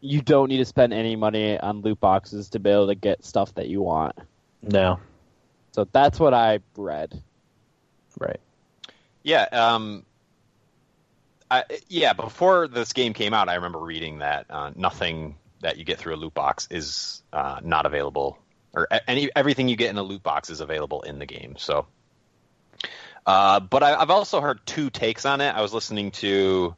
[0.00, 3.24] you don't need to spend any money on loot boxes to be able to get
[3.24, 4.16] stuff that you want.
[4.62, 5.00] No.
[5.78, 7.22] So that's what I read.
[8.18, 8.40] Right.
[9.22, 10.04] Yeah, um,
[11.48, 12.14] I, yeah.
[12.14, 16.16] Before this game came out, I remember reading that uh, nothing that you get through
[16.16, 18.40] a loot box is uh, not available,
[18.74, 21.54] or any everything you get in a loot box is available in the game.
[21.56, 21.86] So,
[23.24, 25.50] uh, but I, I've also heard two takes on it.
[25.50, 26.74] I was listening to,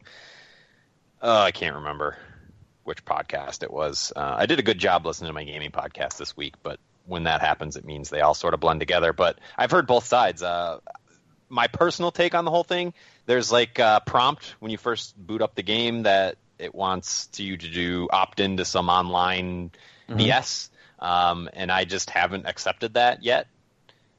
[1.22, 2.18] uh, I can't remember
[2.84, 4.12] which podcast it was.
[4.14, 6.78] Uh, I did a good job listening to my gaming podcast this week, but
[7.10, 9.12] when that happens, it means they all sort of blend together.
[9.12, 10.42] But I've heard both sides.
[10.42, 10.78] Uh,
[11.48, 12.94] my personal take on the whole thing,
[13.26, 17.42] there's like a prompt when you first boot up the game that it wants to
[17.42, 19.72] you to do opt into some online
[20.08, 20.16] Mhm.
[20.18, 23.46] BS, um, and I just haven't accepted that yet.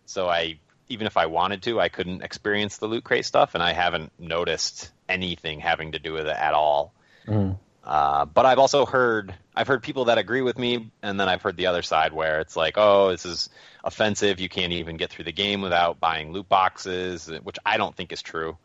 [0.05, 3.63] So I, even if I wanted to, I couldn't experience the loot crate stuff, and
[3.63, 6.93] I haven't noticed anything having to do with it at all.
[7.27, 7.57] Mhm.
[7.83, 11.41] Uh, but I've also heard I've heard people that agree with me, and then I've
[11.41, 13.49] heard the other side where it's like, oh, this is
[13.83, 14.39] offensive.
[14.39, 18.11] You can't even get through the game without buying loot boxes, which I don't think
[18.11, 18.57] is true.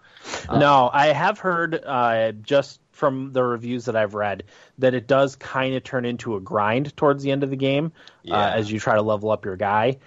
[0.48, 4.44] Uh, No, I have heard uh, just from the reviews that I've read
[4.78, 7.92] that it does kind of turn into a grind towards the end of the game
[8.22, 8.36] Yeah.
[8.36, 9.98] uh, as you try to level up your guy,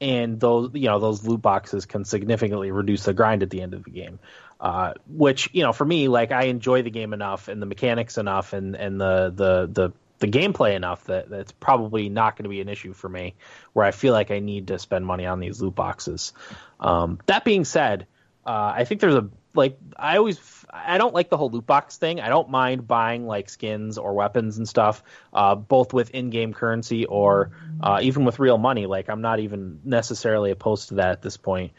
[0.00, 3.74] and those you know those loot boxes can significantly reduce the grind at the end
[3.74, 4.18] of the game.
[4.60, 8.18] Uh, which you know for me, like I enjoy the game enough and the mechanics
[8.18, 12.48] enough and and the the the the gameplay enough that that's probably not going to
[12.48, 13.36] be an issue for me
[13.72, 16.32] where I feel like I need to spend money on these loot boxes.
[16.80, 18.06] Um, that being said,
[18.44, 20.40] uh, I think there's a like I always
[20.70, 22.20] I don't like the whole loot box thing.
[22.20, 25.02] I don't mind buying like skins or weapons and stuff,
[25.32, 27.50] uh, both with in-game currency or
[27.80, 28.86] uh, even with real money.
[28.86, 31.72] Like I'm not even necessarily opposed to that at this point.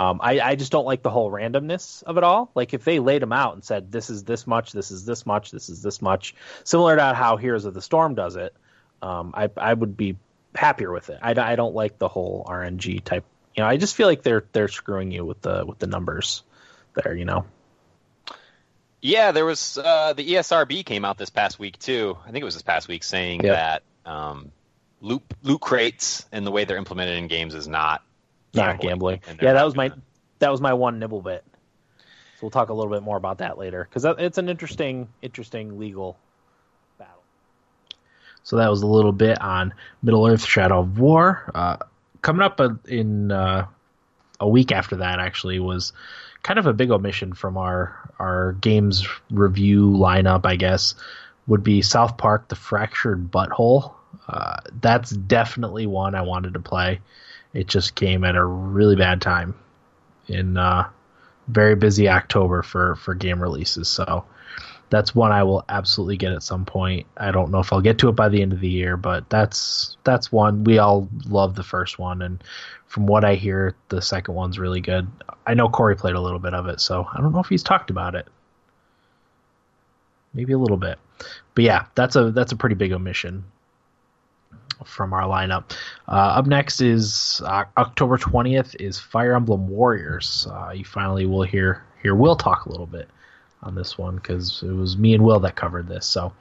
[0.00, 2.50] Um, I, I just don't like the whole randomness of it all.
[2.54, 5.26] Like if they laid them out and said this is this much, this is this
[5.26, 6.34] much, this is this much,
[6.64, 8.54] similar to how Heroes of the Storm does it,
[9.02, 10.16] um, I I would be
[10.54, 11.18] happier with it.
[11.20, 13.24] I, I don't like the whole RNG type.
[13.54, 16.44] You know, I just feel like they're they're screwing you with the with the numbers
[16.94, 17.14] there.
[17.14, 17.44] You know.
[19.02, 22.16] Yeah, there was uh, the ESRB came out this past week too.
[22.26, 23.54] I think it was this past week saying Yep.
[23.54, 24.50] that um,
[25.02, 28.02] loot loot crates and the way they're implemented in games is not
[28.54, 29.20] not gambling.
[29.40, 30.00] Yeah, that was my gonna-
[30.40, 31.44] that was my one nibble bit.
[31.98, 35.78] So we'll talk a little bit more about that later because it's an interesting interesting
[35.78, 36.18] legal
[36.98, 37.22] battle.
[38.42, 41.50] So that was a little bit on Middle Earth: Shadow of War.
[41.54, 41.76] Uh,
[42.22, 43.66] coming up uh, in uh,
[44.40, 45.92] a week after that, actually, was
[46.42, 50.46] kind of a big omission from our our games review lineup.
[50.46, 50.94] I guess
[51.46, 53.94] would be South Park: The Fractured But Whole.
[54.26, 57.00] Uh, that's definitely one I wanted to play.
[57.52, 59.54] It just came at a really bad time
[60.28, 60.88] in uh,
[61.48, 63.88] very busy October for for game releases.
[63.88, 64.24] So
[64.90, 67.06] that's one I will absolutely get at some point.
[67.16, 69.28] I don't know if I'll get to it by the end of the year, but
[69.30, 72.42] that's that's one we all love the first one, and
[72.86, 75.08] from what I hear, the second one's really good.
[75.46, 77.62] I know Corey played a little bit of it, so I don't know if he's
[77.62, 78.26] talked about it.
[80.34, 80.98] Maybe a little bit,
[81.54, 83.44] but yeah, that's a that's a pretty big omission
[84.84, 85.72] from our lineup.
[86.08, 90.46] Uh, up next is uh, October twentieth is Fire Emblem Warriors.
[90.50, 93.08] Uh, you finally will hear hear Will talk a little bit
[93.62, 96.06] on this one because it was me and Will that covered this.
[96.06, 96.32] So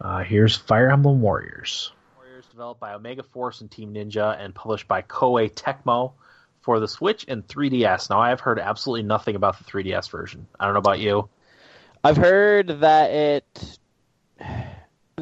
[0.00, 1.92] uh, here's Fire Emblem Warriors.
[2.16, 6.12] Warriors developed by Omega Force and Team Ninja and published by Koei Tecmo
[6.60, 8.10] for the Switch and 3DS.
[8.10, 10.46] Now I have heard absolutely nothing about the 3DS version.
[10.58, 11.28] I don't know about you.
[12.02, 13.78] I've heard that it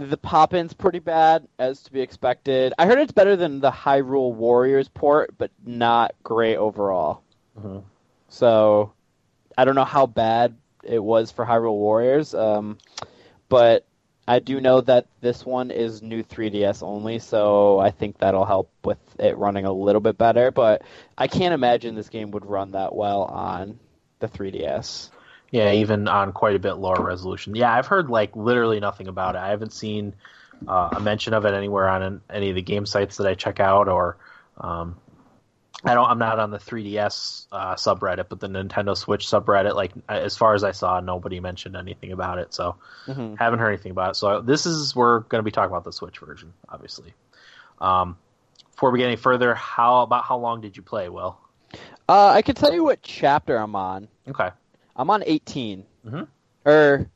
[0.07, 2.73] the pop-in's pretty bad, as to be expected.
[2.79, 7.23] I heard it's better than the Hyrule Warriors port, but not great overall.
[7.59, 7.83] Mhm.
[8.29, 8.93] So
[9.57, 12.79] I don't know how bad it was for Hyrule Warriors, um,
[13.49, 13.85] but
[14.27, 18.71] I do know that this one is new 3DS only, so I think that'll help
[18.85, 20.51] with it running a little bit better.
[20.51, 20.83] But
[21.17, 23.79] I can't imagine this game would run that well on
[24.21, 25.11] the 3DS.
[25.51, 27.55] Yeah, even on quite a bit lower resolution.
[27.55, 29.39] Yeah, I've heard like literally nothing about it.
[29.39, 30.15] I haven't seen
[30.67, 33.35] uh, a mention of it anywhere on an, any of the game sites that I
[33.35, 34.19] check out, or
[34.59, 34.97] um,
[35.85, 36.09] I don't.
[36.11, 39.75] I'm not on the 3DS uh, subreddit, but the Nintendo Switch subreddit.
[39.75, 42.53] Like as far as I saw, nobody mentioned anything about it.
[42.55, 42.77] So
[43.07, 44.15] hmm haven't heard anything about it.
[44.17, 47.15] So this is we're going to be talking about the Switch version, obviously.
[47.81, 48.19] Um,
[48.73, 51.09] before we get any further, how about how long did you play?
[51.09, 51.39] Will
[52.09, 54.09] Uh, I can tell you what chapter I'm on.
[54.29, 54.51] okay,
[54.99, 55.85] I'm on 18.
[56.05, 56.27] Mhm.
[56.67, 57.09] Or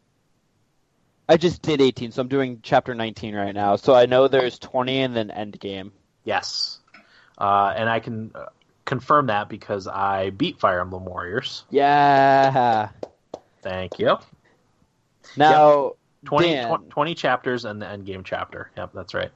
[1.29, 3.77] I just did 18, so I'm doing chapter 19 right now.
[3.77, 5.93] So I know there's 20 and then end game.
[6.25, 6.79] yes,
[7.39, 8.47] uh, and I can uh,
[8.85, 11.65] confirm that because I beat Fire Emblem Warriors.
[11.71, 12.91] Yeah.
[13.63, 14.17] Thank you.
[15.37, 15.93] Now,
[16.27, 16.79] 20, Dan.
[16.91, 18.71] 20 chapters and the end game chapter.
[18.77, 19.31] Yep, that's right.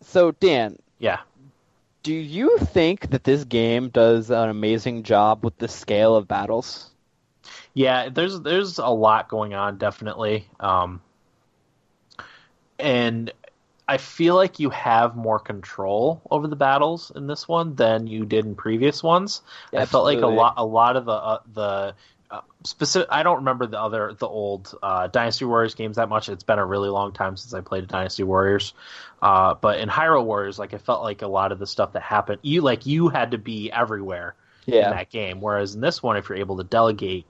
[0.00, 1.20] So Dan, Yeah.
[2.02, 6.87] do you think that this game does an amazing job with the scale of battles?
[7.74, 10.48] Yeah, there's there's a lot going on definitely.
[10.60, 11.00] Um
[12.78, 13.32] and
[13.88, 18.26] I feel like you have more control over the battles in this one than you
[18.26, 19.40] did in previous ones.
[19.74, 21.94] I felt like a lot a lot of the uh, the
[22.30, 26.28] uh, specific I don't remember the other the old uh, Dynasty Warriors games that much.
[26.28, 28.74] It's been a really long time since I played Dynasty Warriors.
[29.22, 32.02] Uh, but in Hyrule Warriors, like I felt like a lot of the stuff that
[32.02, 34.34] happened, you like you had to be everywhere
[34.90, 35.40] in that game.
[35.40, 37.26] Whereas in this one, if you're able to delegate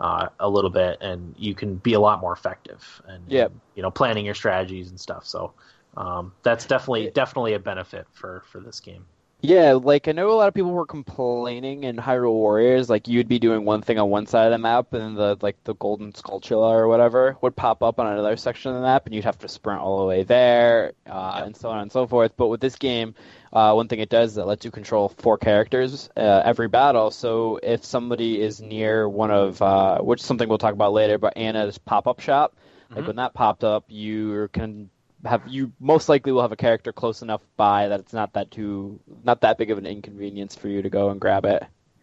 [0.00, 3.52] uh, a little bit, and you can be a lot more effective, and Yep.
[3.74, 5.26] you know, planning your strategies and stuff.
[5.26, 5.52] So
[5.96, 9.04] um, that's definitely definitely a benefit for for this game.
[9.42, 13.26] Yeah, like I know a lot of people were complaining in Hyrule Warriors, like you'd
[13.26, 16.12] be doing one thing on one side of the map, and the like the Golden
[16.12, 19.38] Skulltula or whatever would pop up on another section of the map, and you'd have
[19.38, 21.46] to sprint all the way there, uh, Yep.
[21.46, 22.32] and so on and so forth.
[22.36, 23.14] But with this game,
[23.52, 27.10] uh, one thing it does is it lets you control four characters uh, every battle.
[27.10, 31.18] So if somebody is near one of, uh, which is something we'll talk about later,
[31.18, 32.56] but Anna's pop-up shop,
[32.94, 33.06] like Mhm.
[33.08, 34.90] when that popped up, you can
[35.24, 38.50] have you most likely will have a character close enough by that it's not that
[38.50, 41.62] too not that big of an inconvenience for you to go and grab it.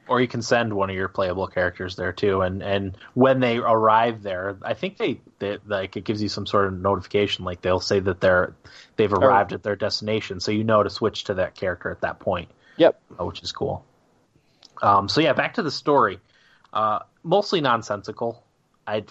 [0.09, 3.57] Or you can send one of your playable characters there too, and and when they
[3.57, 7.61] arrive there, I think they, they like it gives you some sort of notification, like
[7.61, 8.55] they'll say that they're
[8.95, 12.19] they've arrived at their destination, so you know to switch to that character at that
[12.19, 12.49] point.
[12.77, 13.01] Yep.
[13.19, 13.83] uh, which is cool.
[14.81, 16.19] Um, so yeah, back to the story.
[16.71, 18.43] Uh, mostly nonsensical.
[18.85, 19.03] I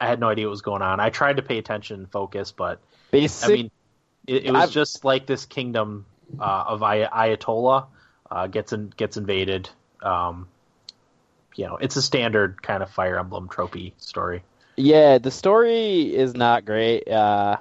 [0.00, 1.00] I had no idea what was going on.
[1.00, 2.80] I tried to pay attention and focus, but
[3.10, 3.70] Basic, I mean,
[4.26, 6.06] it, it was I've- just like this kingdom
[6.40, 7.86] uh, of Ay- Aytolis
[8.30, 9.68] uh, gets in, gets invaded.
[10.04, 10.48] Um,
[11.56, 14.42] you know, it's a standard kind of Fire Emblem tropey story.
[14.76, 17.08] yeah, the story is not great.
[17.08, 17.58] Uh,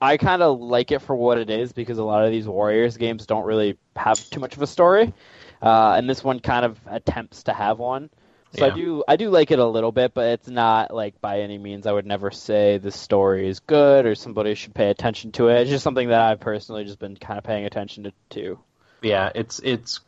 [0.00, 2.96] I kind of like it for what it is because a lot of these Warriors
[2.96, 5.12] games don't really have too much of a story,
[5.60, 8.10] uh, and this one kind of attempts to have one.
[8.56, 11.40] So I do I do like it a little bit, but it's not like by
[11.40, 15.32] any means I would never say the story is good or somebody should pay attention
[15.32, 15.62] to it.
[15.62, 18.12] It's just something that I've personally just been kind of paying attention to.
[18.30, 18.58] to.
[19.02, 20.00] yeah, it's it's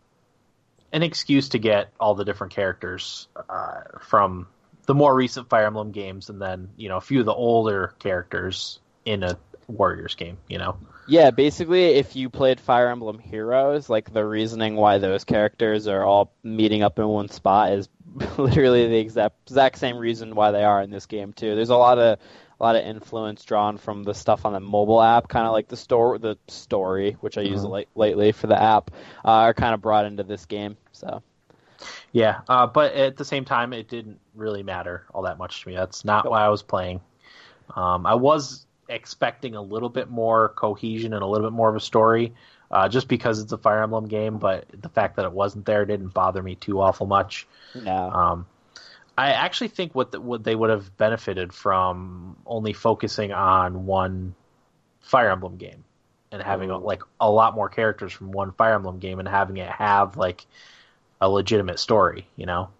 [0.92, 4.46] an excuse to get all the different characters uh, from
[4.86, 7.94] the more recent Fire Emblem games, and then you know a few of the older
[7.98, 9.38] characters in a
[9.68, 10.38] Warriors game.
[10.48, 15.24] You know, Yeah, basically, if you played Fire Emblem Heroes, like the reasoning why those
[15.24, 17.88] characters are all meeting up in one spot is
[18.38, 21.54] literally the exact exact same reason why they are in this game too.
[21.54, 22.18] There's a lot of
[22.60, 25.68] a lot of influence drawn from the stuff on the mobile app, kind of like
[25.68, 27.70] the store the story, which I use Mhm.
[27.70, 28.90] late, lately for the app,
[29.24, 30.76] uh, are kind of brought into this game.
[30.92, 31.22] So
[32.12, 35.68] yeah, uh, but at the same time, it didn't really matter all that much to
[35.68, 35.74] me.
[35.74, 37.00] That's not why I was playing.
[37.76, 41.76] Um, I was expecting a little bit more cohesion and a little bit more of
[41.76, 42.34] a story,
[42.70, 44.38] uh, just because it's a Fire Emblem game.
[44.38, 47.48] But the fact that it wasn't there didn't bother me too awful much.
[47.74, 48.46] no, Um,
[49.20, 54.34] I actually think what the, what they would have benefited from only focusing on one
[55.02, 55.84] Fire Emblem game
[56.32, 56.78] and having Ooh.
[56.78, 60.46] like a lot more characters from one Fire Emblem game and having it have like
[61.20, 62.70] a legitimate story, you know?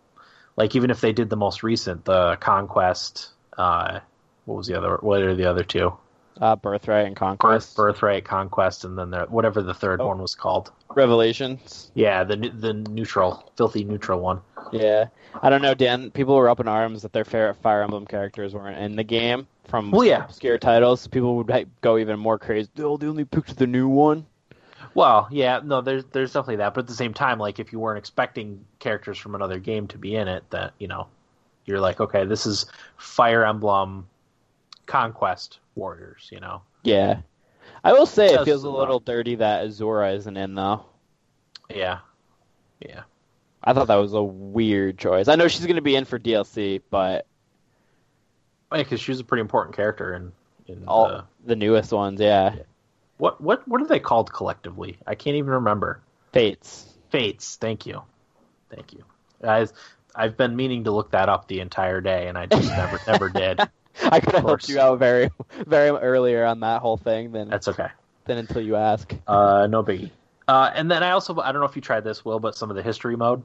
[0.56, 3.28] Like even if they did the most recent, the Conquest,
[3.58, 4.00] uh,
[4.46, 4.96] what was the other?
[4.96, 5.92] What are the other two?
[6.40, 10.08] Uh, Birthright and Birth, Conquest, Birthright, Conquest, and then the, whatever the third Oh.
[10.08, 10.72] one was called.
[10.94, 11.90] Revelations.
[11.94, 14.40] Yeah, the the neutral, filthy neutral one.
[14.72, 15.06] Yeah,
[15.42, 16.10] I don't know, Dan.
[16.10, 19.90] People were up in arms that their Fire Emblem characters weren't in the game from
[19.90, 20.24] Well, yeah.
[20.24, 21.06] obscure titles.
[21.06, 22.68] People would like, go even more crazy.
[22.78, 24.26] Oh, they only picked the new one.
[24.94, 27.78] Well, yeah, no, there's there's definitely that, but at the same time, like if you
[27.78, 31.06] weren't expecting characters from another game to be in it, that you know,
[31.66, 32.66] you're like, okay, this is
[32.96, 34.08] Fire Emblem
[34.90, 36.62] Conquest Warriors, you know.
[36.82, 37.20] Yeah,
[37.84, 40.84] I will say it Does feels a little dirty that Azura isn't in though.
[41.68, 42.00] Yeah,
[42.80, 43.02] yeah,
[43.62, 45.28] I thought that was a weird choice.
[45.28, 47.26] I know she's going to be in for DLC, but
[48.72, 50.32] oh, because she's a pretty important character in
[50.66, 52.56] in all the, the newest ones, yeah,
[53.18, 54.98] what what what are they called collectively?
[55.06, 56.02] I can't even remember.
[56.32, 56.98] Fates.
[57.10, 57.54] Fates.
[57.54, 58.02] Thank you,
[58.70, 59.04] thank you.
[59.40, 59.72] Guys,
[60.16, 63.28] I've been meaning to look that up the entire day, and I just never never
[63.28, 63.60] did.
[64.10, 65.30] I could have helped you out very,
[65.66, 67.88] very earlier on that whole thing Then That's okay.
[68.24, 69.14] than until you ask.
[69.26, 70.10] Uh, no biggie.
[70.50, 72.70] Uh, and then I also I don't know if you tried this, Will, but some
[72.70, 73.44] of the history mode.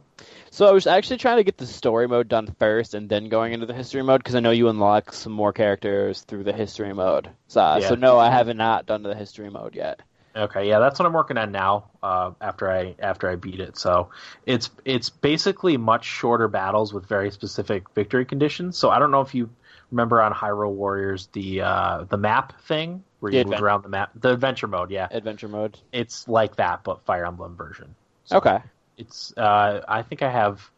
[0.50, 3.54] So I was actually trying to get the story mode done first, and then going
[3.54, 6.93] into the history mode because I know you unlock some more characters through the history
[6.93, 7.30] mode.
[7.48, 7.89] So, Yeah.
[7.89, 10.02] so no, I haven't not done the history mode yet.
[10.36, 11.91] Okay, yeah, that's what I'm working on now.
[12.02, 14.10] Uh, after I after I beat it, so
[14.48, 18.80] it's it's basically much shorter battles with very specific victory conditions.
[18.80, 19.52] So I don't know if you
[19.92, 23.90] remember on Hyrule Warriors the uh, the map thing where The you move around the
[23.90, 24.92] map, the adventure mode.
[24.92, 25.78] Yeah, Adventure mode.
[25.92, 27.96] it's like that, but Fire Emblem version.
[28.26, 28.60] So Okay.
[28.98, 30.70] It's uh, I think I have.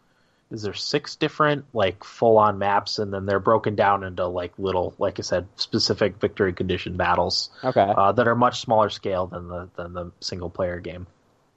[0.50, 4.54] Is there six different like full on maps, and then they're broken down into like
[4.58, 7.82] little, like I said, specific victory condition battles Okay.
[7.82, 11.06] uh, that are much smaller scale than the than the single player game.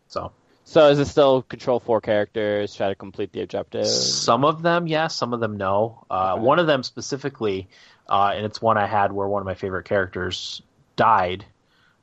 [0.09, 0.32] So
[0.70, 3.88] So is it still control four characters, try to complete the objective?
[3.88, 5.16] Some of them, yes.
[5.16, 6.06] Some of them, no.
[6.08, 6.42] Uh, Okay.
[6.42, 7.68] One of them specifically,
[8.08, 10.62] uh, and it's one I had where one of my favorite characters
[10.94, 11.44] died.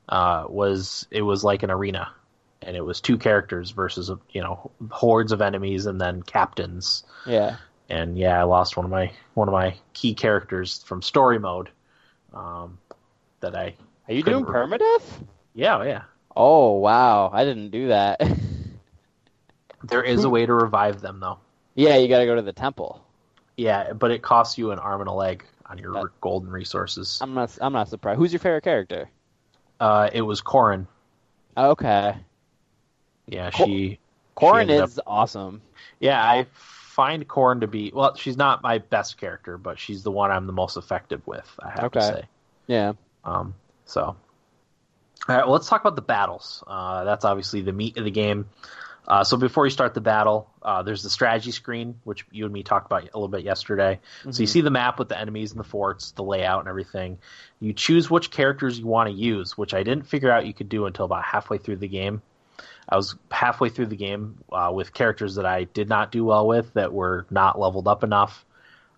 [0.10, 2.12] Uh, was it was like an arena,
[2.62, 7.06] and it was two characters versus you know hordes of enemies and then captains.
[7.26, 7.56] Yeah.
[7.88, 11.70] And yeah, I lost one of my one of my key characters from story mode.
[12.34, 12.80] Um,
[13.40, 13.76] that I
[14.10, 15.26] Are you doing permadeath?
[15.54, 16.02] yeah yeah.
[16.36, 18.22] Oh wow, I didn't do that.
[19.84, 21.40] There is a way to revive them though.
[21.76, 23.04] yeah, you got to go to the temple.
[23.56, 27.20] Yeah, but it costs you an arm and a leg on your golden resources.
[27.22, 27.58] I'm not.
[27.62, 28.18] I'm not surprised.
[28.20, 29.10] Who's your favorite character?
[29.80, 30.88] Uh, it was Corrin.
[31.56, 32.16] Okay,
[33.28, 34.00] Yeah, Cor- she.
[34.36, 35.62] Corrin is awesome.
[36.00, 38.16] Yeah, I find Corrin to be well.
[38.16, 41.50] She's not my best character, but she's the one I'm the most effective with.
[41.60, 42.24] I have to say.
[42.68, 42.94] Yeah.
[43.24, 43.56] Um,
[43.86, 44.18] so, all
[45.28, 46.64] right, well, let's talk about the battles.
[46.68, 48.48] Uh, that's obviously the meat of the game.
[49.08, 52.54] Uh, so before you start the battle, uh, there's the strategy screen, which you and
[52.54, 54.00] me talked about a little bit yesterday.
[54.24, 54.50] So you Mhm.
[54.50, 57.18] see the map with the enemies and the forts, the layout and everything.
[57.62, 60.68] You choose which characters you want to use, which I didn't figure out you could
[60.68, 62.22] do until about halfway through the game.
[62.90, 66.46] I was halfway through the game uh, with characters that I did not do well
[66.46, 68.46] with that were not leveled up enough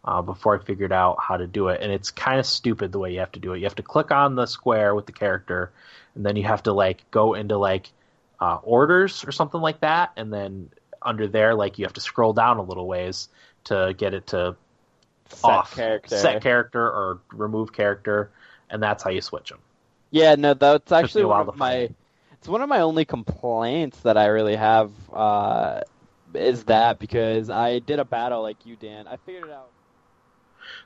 [0.04, 1.82] uh, before I figured out how to do it.
[1.82, 3.60] And it's kind of stupid the way you have to do it.
[3.60, 5.72] You have to click on the square with the character,
[6.16, 7.92] and then you have to like go into like
[8.40, 10.70] uh, orders or something like that, and then
[11.02, 13.30] under there, like you have to scroll down a little ways
[13.66, 14.56] to get it to
[15.30, 16.18] Set off character.
[16.18, 18.32] set character or remove character,
[18.70, 19.60] and that's how you switch them.
[20.12, 21.72] Yeah, no, that's actually one of my.
[21.72, 21.96] find
[22.34, 24.92] It's one of my only complaints that I really have.
[25.14, 25.82] Uh,
[26.34, 29.08] is that because I did a battle like you, Dan.
[29.08, 29.70] I figured it out.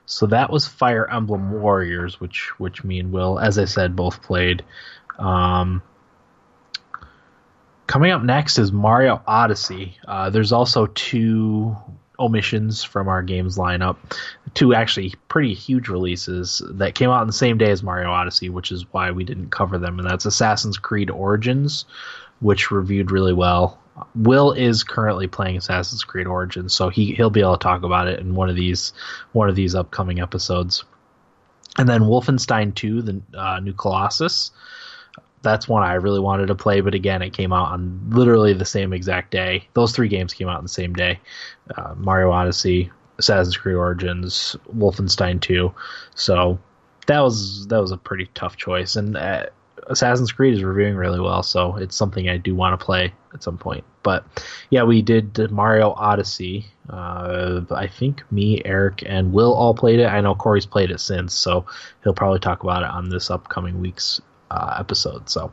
[0.06, 4.22] So that was Fire Emblem Warriors, which which me and Will, as I said, both
[4.22, 4.64] played.
[5.18, 5.82] Um,
[7.94, 9.96] coming up next is Mario Odyssey.
[10.08, 11.78] Uh, there's also two
[12.18, 13.98] omissions from our games lineup,
[14.56, 18.50] two actually pretty huge releases that came out on the same day as Mario Odyssey,
[18.50, 20.00] which is why we didn't cover them.
[20.00, 21.86] And that's Assassin's Creed Origins,
[22.40, 23.80] which reviewed really well.
[24.16, 28.08] Will is currently playing Assassin's Creed Origins, so he he'll be able to talk about
[28.08, 28.92] it in one of these
[29.34, 30.84] one of these upcoming episodes.
[31.78, 34.50] And then Wolfenstein 2, the uh, new Colossus.
[35.44, 38.66] That's one I really wanted to play, but again, it came out on literally the
[38.66, 39.68] same exact day.
[39.74, 41.20] Those three games came out on the same day:
[41.78, 45.74] uh, Mario Odyssey, Assassin's Creed Origins, Wolfenstein 2.
[46.16, 46.60] So
[47.08, 49.46] that was that was a pretty tough choice, and uh,
[49.88, 53.44] Assassin's Creed is reviewing really well, so it's something I do want to play at
[53.44, 53.84] some point.
[54.02, 54.26] But
[54.70, 56.66] yeah, we did Mario Odyssey.
[56.90, 60.08] Uh, I think me, Eric, and Will all played it.
[60.08, 61.66] I know Corey's played it since, so
[62.04, 64.22] he'll probably talk about it on this upcoming week's
[64.54, 65.30] uh, episode.
[65.30, 65.52] So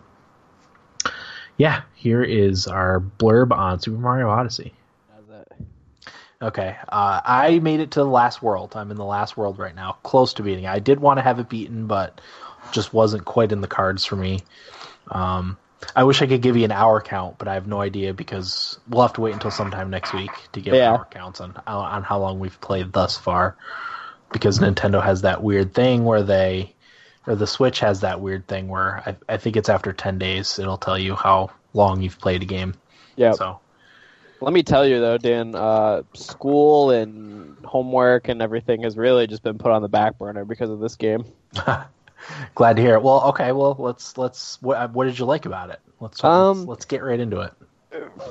[1.56, 4.74] yeah, here is our blurb on Super Mario Odyssey.
[6.42, 8.72] Okay, uh, I made it to the last world.
[8.74, 10.66] I'm in the last world right now, close to beating.
[10.66, 12.18] I did want to have it beaten, but
[12.72, 14.40] just wasn't quite in the cards for me.
[15.10, 15.58] Um,
[15.94, 18.80] I wish I could give you an hour count, but I have no idea because
[18.88, 20.92] we'll have to wait until sometime next week to get Yeah.
[20.92, 23.56] hour counts on on how long we've played thus far.
[24.32, 26.74] Because Nintendo has that weird thing where they,
[27.30, 30.58] or the Switch has that weird thing where I, I think it's after ten days
[30.58, 32.74] it'll tell you how long you've played a game.
[33.14, 33.32] Yeah.
[33.32, 33.60] So
[34.40, 35.54] Let me tell you though, Dan.
[35.54, 40.44] Uh, school and homework and everything has really just been put on the back burner
[40.44, 41.24] because of this game.
[42.56, 43.02] Glad to hear it.
[43.02, 43.52] Well, okay.
[43.52, 44.60] Well, let's let's.
[44.60, 45.78] What, what did you like about it?
[46.00, 47.52] Let's Um, let's, let's get right into it.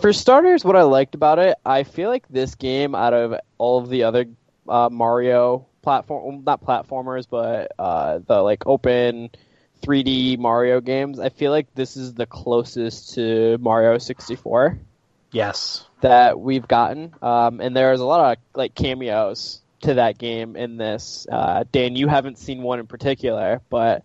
[0.01, 3.79] For starters, what I liked about it, I feel like this game, out of all
[3.79, 4.25] of the other
[4.67, 9.29] uh, Mario platform, not platformers, but uh, the like open
[9.81, 14.77] 3D Mario games, I feel like this is the closest to Mario 64
[15.31, 15.85] Yes.
[16.01, 17.13] that we've gotten.
[17.21, 21.27] Um, and there's a lot of like cameos to that game in this.
[21.31, 24.03] Uh, Dan, you haven't seen one in particular, but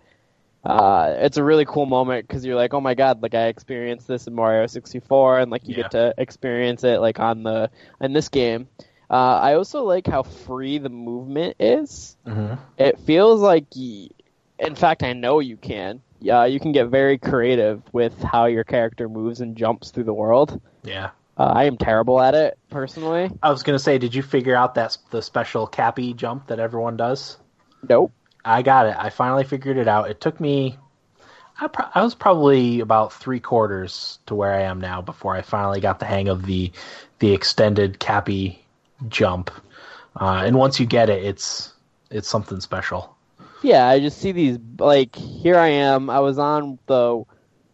[0.65, 4.07] uh, it's a really cool moment because you're like, oh my god, like I experienced
[4.09, 5.83] this in Mario 64, and like you Yeah.
[5.83, 7.71] get to experience it like on the
[8.01, 8.69] in this game.
[9.15, 12.17] Uh, I also like how free the movement is.
[12.27, 12.55] Mm-hmm.
[12.77, 16.03] It feels like, in fact, I know you can.
[16.19, 20.13] Yeah, you can get very creative with how your character moves and jumps through the
[20.13, 20.61] world.
[20.83, 21.11] Yeah.
[21.39, 23.31] Uh, I am terrible at it personally.
[23.41, 26.97] I was gonna say, did you figure out that the special Cappy jump that everyone
[26.97, 27.37] does?
[27.89, 28.11] Nope.
[28.45, 28.97] I got it.
[28.99, 30.11] I finally figured it out.
[30.11, 30.77] It took me.
[31.61, 35.43] I, pro- I was probably about three quarters to where I am now before I
[35.43, 36.73] finally got the hang of the
[37.21, 38.64] the extended cappy
[39.09, 39.51] jump.
[40.21, 41.73] Uh, and once you get it, it's
[42.11, 43.17] it's something special.
[43.63, 46.11] Yeah, I just see these like here I am.
[46.11, 47.25] I was on the.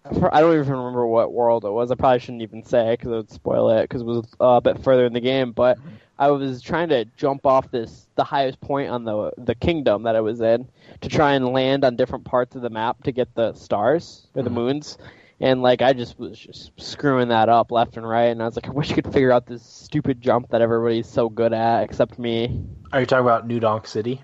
[0.04, 1.90] I don't even remember what world it was.
[1.90, 4.60] I probably shouldn't even say because it would spoil it because it was uh, a
[4.60, 5.52] bit further in the game.
[5.52, 5.78] But
[6.18, 10.16] I was trying to jump off this the highest point on the the kingdom that
[10.16, 10.68] I was in
[11.02, 14.42] to try and land on different parts of the map to get the stars or
[14.42, 14.54] the Mhm.
[14.54, 14.98] moons.
[15.41, 18.57] And like I just was just screwing that up left and right, and I was
[18.57, 21.82] like, I wish I could figure out this stupid jump that everybody's so good at,
[21.82, 22.62] except me.
[22.93, 24.22] Are you talking about New Donk City?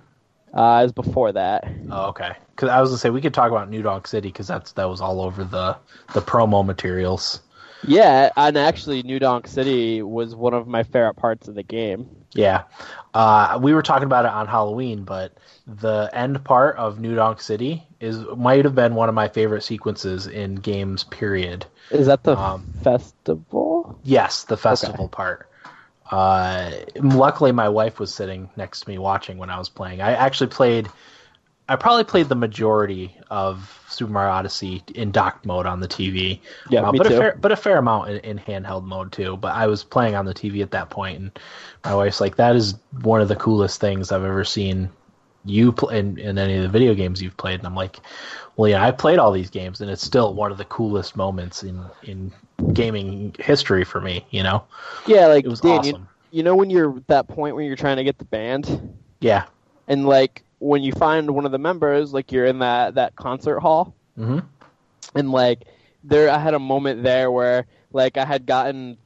[0.52, 1.64] Uh, it was before that.
[1.90, 2.32] Oh, okay.
[2.50, 4.88] Because I was gonna say we could talk about New Donk City because that's that
[4.88, 5.76] was all over the
[6.14, 7.40] the promo materials.
[7.82, 12.08] Yeah, and actually, New Donk City was one of my favorite parts of the game.
[12.32, 12.64] Yeah,
[13.14, 15.32] uh, we were talking about it on Halloween, but
[15.66, 19.62] the end part of New Donk City is might have been one of my favorite
[19.62, 21.04] sequences in games.
[21.04, 21.66] Period.
[21.90, 23.98] Is that the Um, festival?
[24.02, 25.48] Yes, the festival part.
[26.10, 30.00] Uh, luckily, my wife was sitting next to me watching when I was playing.
[30.00, 30.88] I actually played.
[31.68, 36.40] I probably played the majority of Super Mario Odyssey in docked mode on the TV.
[36.70, 37.14] Yeah, Uh, me but too.
[37.14, 39.36] a fair, but a fair amount in, in handheld mode too.
[39.36, 41.38] But I was playing on the TV at that point, and
[41.84, 44.90] my wife's like, "That is one of the coolest things I've ever seen
[45.44, 47.98] you play in, in any of the video games you've played." And I'm like,
[48.56, 51.64] "Well, yeah, I played all these games, and it's still one of the coolest moments
[51.64, 52.32] in in
[52.74, 54.64] gaming history for me." You know,
[55.06, 56.08] yeah, like it was Dan, awesome.
[56.30, 58.96] you, you know when you're at that point when you're trying to get the band,
[59.20, 59.44] Yeah.
[59.88, 63.60] and like when you find one of the members, like you're in that that concert
[63.60, 64.38] hall, hmm
[65.14, 65.64] and like
[66.04, 68.98] there, I had a moment there where like I had gotten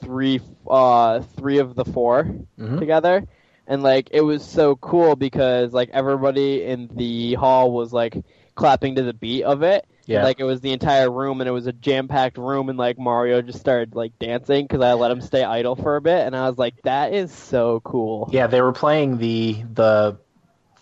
[0.00, 2.24] three, uh, three of the 4
[2.56, 3.24] hmm together.
[3.66, 8.16] And like it was so cool because like everybody in the hall was like
[8.54, 9.86] clapping to the beat of it.
[10.06, 10.22] Yeah.
[10.24, 13.42] like it was the entire room and it was a jam-packed room and like mario
[13.42, 16.26] just started like dancing because i let him stay idle for a bit.
[16.26, 18.30] And i was like that is so cool.
[18.32, 20.18] Yeah, they were playing the the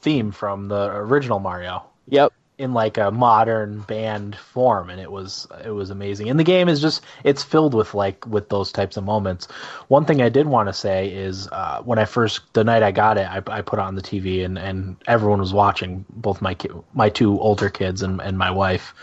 [0.07, 1.82] theme from the original Mario.
[2.09, 2.32] yep.
[2.59, 6.30] In like a modern band form and it was it was amazing.
[6.30, 9.48] And the game is just it's filled with like with those types of moments.
[9.88, 12.92] One thing i did want to say is uh, when i first the night i
[12.92, 16.40] got it i, I put it on the tv and and everyone was watching both
[16.40, 18.94] my ki- my two older kids and, and my wife.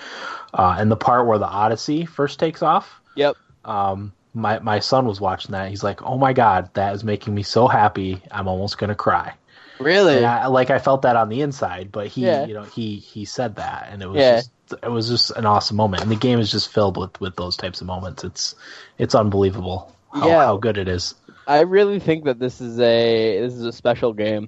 [0.53, 3.35] Uh, and the part where the odyssey first takes off yep.
[3.65, 7.35] um my my son was watching that he's like oh my god that is making
[7.35, 9.33] me so happy i'm almost gonna cry
[9.79, 12.45] really I, like I felt that on the inside, but he, Yeah.
[12.45, 14.35] you know, he he said that, and it was Yeah.
[14.35, 14.51] just
[14.83, 16.03] it was just an awesome moment.
[16.03, 18.23] And the game is just filled with with those types of moments.
[18.23, 18.55] It's
[18.97, 20.45] it's unbelievable how, Yeah.
[20.45, 21.15] how good it is.
[21.47, 24.47] i really think that this is a this is a special game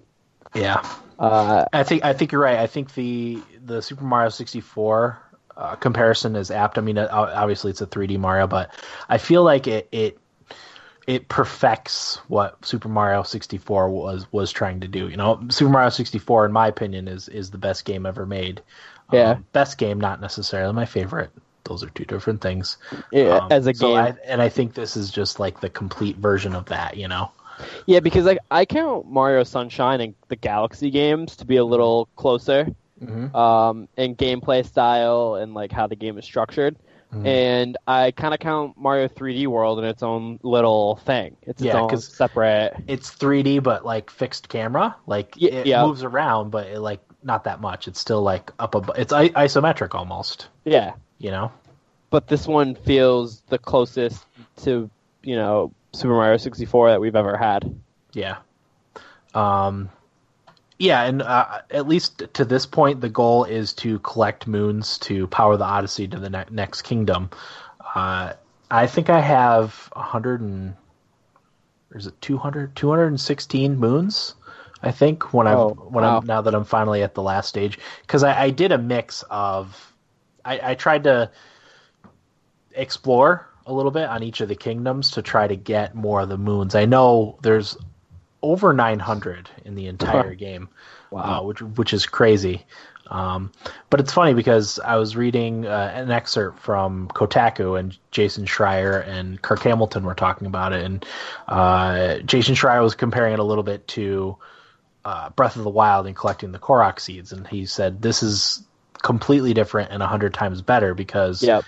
[0.54, 0.82] Yeah,
[1.20, 2.58] uh I think I think you're right.
[2.60, 5.22] I think the the Super Mario 64
[5.58, 6.78] uh, comparison is apt.
[6.78, 8.72] I mean, uh, obviously it's a 3D Mario, but
[9.10, 10.18] I feel like it it
[11.08, 15.08] it perfects what Super Mario 64 was was trying to do.
[15.10, 18.62] You know, Super Mario 64, in my opinion, is is the best game ever made.
[19.12, 19.32] Yeah.
[19.32, 21.30] Um, best game, not necessarily my favorite.
[21.66, 22.78] Those are two different things.
[23.12, 25.70] yeah, Um, as a so game I, and I think this is just like the
[25.70, 26.98] complete version of that.
[26.98, 27.32] You know.
[27.86, 32.08] Yeah, because like I count Mario Sunshine and the Galaxy games to be a little
[32.16, 32.68] closer
[33.02, 33.36] Mm-hmm.
[33.36, 36.78] um, in gameplay style and like how the game is structured.
[37.16, 37.26] Mhm.
[37.28, 41.38] And I kind of count Mario 3D World in its own little thing.
[41.44, 42.76] It's its Yeah, own separate.
[42.88, 44.96] it's 3D but like fixed camera.
[45.08, 45.86] Like Ye- it yeah.
[45.86, 47.88] moves around, but it, like not that much.
[47.88, 48.98] It's still like up above.
[48.98, 50.48] It's I- isometric almost.
[50.66, 51.52] Yeah, You know.
[52.10, 54.26] but this one feels the closest
[54.64, 54.90] to
[55.24, 57.74] you know Super Mario 64 that we've ever had.
[58.14, 58.38] Yeah.
[59.34, 59.90] Um.
[60.78, 65.28] Yeah, and uh, at least to this point, the goal is to collect moons to
[65.28, 67.30] power the Odyssey to the ne- next kingdom.
[67.96, 68.34] Uh,
[68.70, 70.76] I think I have a hundred and
[71.92, 74.36] or is it 200, 216 moons?
[74.84, 76.20] I think when I'm Oh, when wow.
[76.20, 79.24] I'm now that I'm finally at the last stage because I, I did a mix
[79.30, 79.94] of
[80.44, 81.32] I, I tried to
[82.74, 86.30] explore a little bit on each of the kingdoms to try to get more of
[86.30, 86.76] the moons.
[86.76, 87.78] I know there's
[88.42, 90.70] over 900 in the entire game,
[91.12, 92.66] uh, which which is crazy.
[93.08, 93.52] Um,
[93.90, 99.08] but it's funny because I was reading uh, an excerpt from Kotaku and Jason Schreier
[99.08, 101.06] and Kirk Hamilton were talking about it, and
[101.48, 104.38] uh, Jason Schreier was comparing it a little bit to
[105.04, 108.64] uh, Breath of the Wild and collecting the Korok seeds, and he said this is
[109.04, 111.64] completely different and a hundred times better because Yep.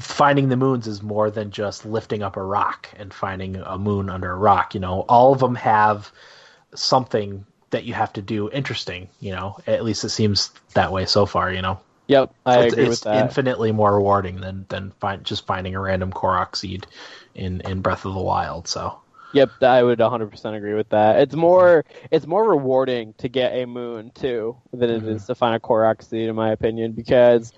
[0.00, 4.10] Finding the moons is more than just lifting up a rock and finding a moon
[4.10, 4.74] under a rock.
[4.74, 6.10] You know, all of them have
[6.74, 9.08] something that you have to do interesting.
[9.20, 11.52] You know, at least it seems that way so far.
[11.52, 13.22] You know, Yep, I it's, agree it's with that.
[13.22, 16.86] infinitely more rewarding than than find, just finding a random Korok seed
[17.34, 18.66] in in Breath of the Wild.
[18.66, 18.98] So
[19.34, 21.20] Yep, I would 100% agree with that.
[21.20, 25.10] It's more it's more rewarding to get a moon too than it mm-hmm.
[25.10, 27.52] is to find a Korok seed in my opinion because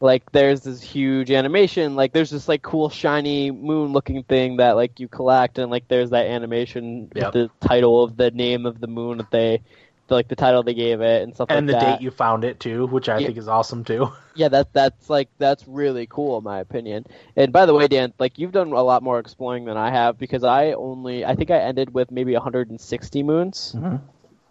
[0.00, 4.72] like there's this huge animation like there's this like cool shiny moon looking thing that
[4.76, 7.32] like you collect and like there's that animation Yep.
[7.34, 9.62] with the title of the name of the moon that they
[10.08, 11.86] like the title they gave it and stuff and the like that.
[11.86, 13.26] date you found it too, which I Yeah.
[13.26, 14.08] think is awesome too.
[14.32, 17.04] Yeah, that that's like that's really cool in my opinion.
[17.36, 20.18] And by the way, Dan, like you've done a lot more exploring than I have
[20.18, 23.76] because I only I think I ended with maybe 160 moons.
[23.76, 24.00] Mhm.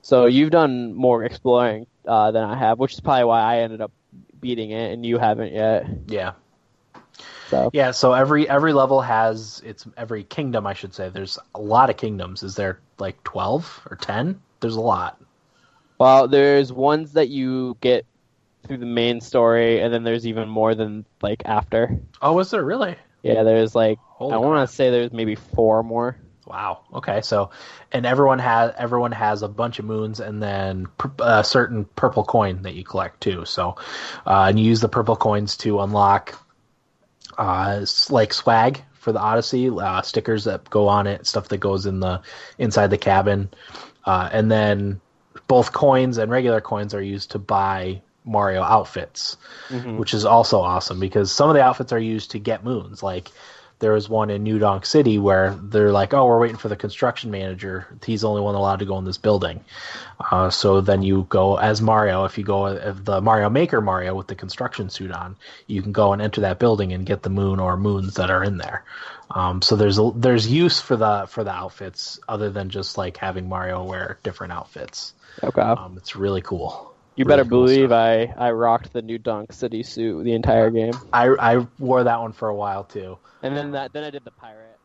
[0.01, 3.81] So you've done more exploring uh, than I have, which is probably why I ended
[3.81, 3.91] up
[4.41, 5.85] beating it and you haven't yet.
[6.07, 6.33] Yeah.
[7.49, 11.09] So Yeah, so every every level has its every kingdom, I should say.
[11.09, 12.43] There's a lot of kingdoms.
[12.43, 14.39] Is there like twelve or ten?
[14.59, 15.19] There's a lot.
[15.97, 18.05] well, there's ones that you get
[18.67, 21.99] through the main story, and then there's even more than like after.
[22.21, 22.95] Oh, is there really?
[23.23, 26.17] Yeah, there's like Holy I want to say there's maybe four more.
[26.49, 26.79] Wow.
[26.95, 27.21] Okay.
[27.21, 27.51] So,
[27.91, 30.87] and everyone has everyone has a bunch of moons, and then
[31.19, 33.45] a certain purple coin that you collect too.
[33.45, 33.75] So,
[34.25, 36.33] uh, and you use the purple coins to unlock,
[37.37, 41.85] uh, like swag for the Odyssey, uh, stickers that go on it, stuff that goes
[41.85, 42.21] in the
[42.57, 43.49] inside the cabin,
[44.05, 44.99] uh, and then
[45.47, 49.37] both coins and regular coins are used to buy Mario outfits
[49.71, 49.97] Mhm.
[49.97, 53.01] which is also awesome because some of the outfits are used to get moons.
[53.01, 53.31] Like
[53.79, 56.75] there was one in New Donk City where they're like, "Oh, we're waiting for the
[56.75, 57.87] construction manager.
[58.05, 59.63] He's the only one allowed to go in this building."
[60.19, 62.25] Uh, so then you go as Mario.
[62.25, 65.35] If you go as the Mario Maker Mario with the construction suit on,
[65.67, 68.43] you can go and enter that building and get the moon or moons that are
[68.43, 68.83] in there.
[69.31, 73.17] Um, so there's a, there's use for the for the outfits other than just like
[73.17, 75.13] having Mario wear different outfits.
[75.43, 75.61] Okay.
[75.61, 76.93] Um, it's really cool.
[77.19, 78.37] You Really better cool believe stuff.
[78.37, 80.93] I, I rocked the new Donk City suit the entire game.
[81.11, 83.17] I I wore that one for a while too.
[83.43, 84.77] And then that then I did the pirate.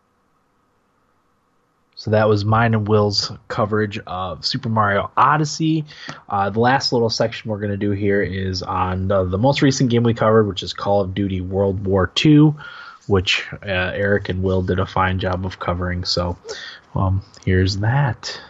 [1.95, 5.85] So that was mine and Will's coverage of Super Mario Odyssey.
[6.29, 9.63] Uh, the last little section we're going to do here is on the, the most
[9.63, 12.55] recent game we covered, which is Call of Duty World War II,
[13.07, 16.03] which uh, Eric and Will did a fine job of covering.
[16.03, 16.37] So
[16.97, 18.41] um, here's that.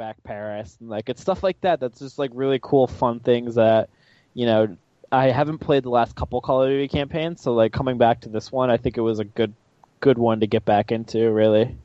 [0.00, 3.56] Back Paris and like it's stuff like that that's just like really cool fun things
[3.56, 3.90] that
[4.32, 4.78] you know
[5.12, 8.30] I haven't played the last couple Call of Duty campaigns, so like coming back to
[8.30, 9.52] this one I think it was a good
[10.00, 11.76] good one to get back into, really.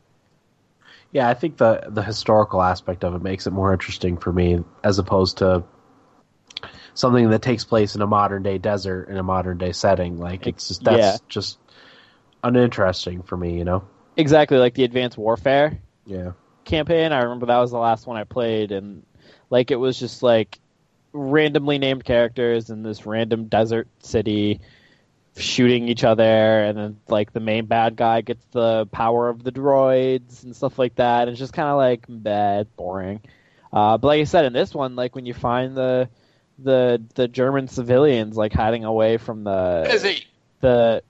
[1.12, 4.64] Yeah, I think the the historical aspect of it makes it more interesting for me
[4.82, 5.64] as opposed to
[6.94, 10.20] something that takes place in a modern day desert in a modern day setting.
[10.20, 11.18] Like it's just that's Yeah.
[11.28, 11.58] just
[12.44, 13.84] uninteresting for me, you know.
[14.16, 16.32] Exactly like the Advanced Warfare Yeah.
[16.66, 17.12] Campaign.
[17.12, 19.04] I remember that was the last one I played, and
[19.50, 20.60] like it was just like
[21.14, 24.60] randomly named characters in this random desert city
[25.38, 29.52] shooting each other, and then like the main bad guy gets the power of the
[29.52, 31.24] droids and stuff like that.
[31.24, 33.22] and It's just kind of like bad, boring.
[33.72, 36.10] Uh, but like I said, in this one, like when you find the
[36.60, 40.26] the the German civilians like hiding away from the Busy.
[40.62, 41.04] the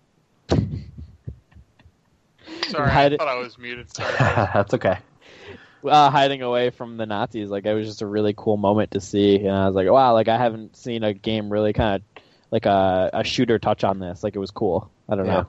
[2.67, 3.93] Sorry, Hide I thought I was muted.
[3.93, 4.13] Sorry.
[4.19, 4.97] that's okay.
[5.87, 7.49] Uh, hiding away from the Nazis.
[7.49, 10.13] Like it was just a really cool moment to see, and I was like, wow,
[10.13, 13.99] like I haven't seen a game really kind of like a, a shooter touch on
[13.99, 14.23] this.
[14.23, 14.89] Like it was cool.
[15.09, 15.33] I don't Yeah.
[15.33, 15.47] know.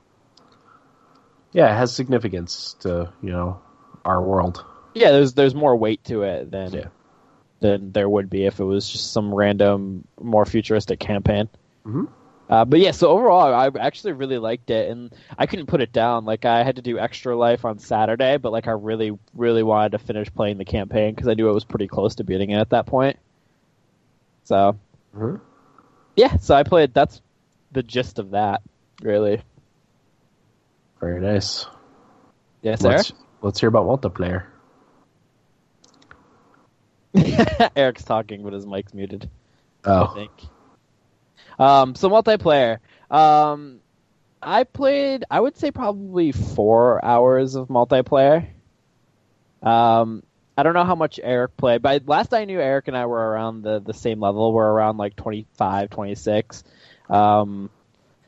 [1.53, 3.61] Yeah, it has significance to, you know,
[4.05, 4.63] our world.
[4.93, 6.87] Yeah, there's there's more weight to it than Yeah.
[7.59, 11.49] than there would be if it was just some random, more futuristic campaign.
[11.85, 12.07] Mhm.
[12.49, 15.91] Uh, but yeah, so overall, I actually really liked it, and I couldn't put it
[15.91, 16.23] down.
[16.23, 19.91] Like I had to do extra life on Saturday, but like I really, really wanted
[19.91, 22.59] to finish playing the campaign because I knew it was pretty close to beating it
[22.59, 23.17] at that point.
[24.45, 24.77] So
[25.13, 25.41] Mhm.
[26.15, 26.93] yeah, so I played.
[26.93, 27.21] That's
[27.73, 28.61] the gist of that,
[29.01, 29.41] really.
[31.01, 31.65] Very nice.
[32.61, 32.97] Yes, Eric.
[32.97, 34.45] Let's let's hear about multiplayer.
[37.75, 39.29] Eric's talking, but his mic's muted.
[39.83, 40.07] I Oh.
[40.13, 40.31] think.
[41.59, 42.79] Um, so multiplayer.
[43.09, 43.79] Um,
[44.41, 45.25] I played.
[45.29, 48.47] I would say probably four hours of multiplayer.
[49.61, 50.23] Um,
[50.57, 53.29] I don't know how much Eric played, but last I knew, Eric and I were
[53.31, 54.51] around the, the same level.
[54.53, 56.63] We're around like 25, 26.
[57.09, 57.69] Um,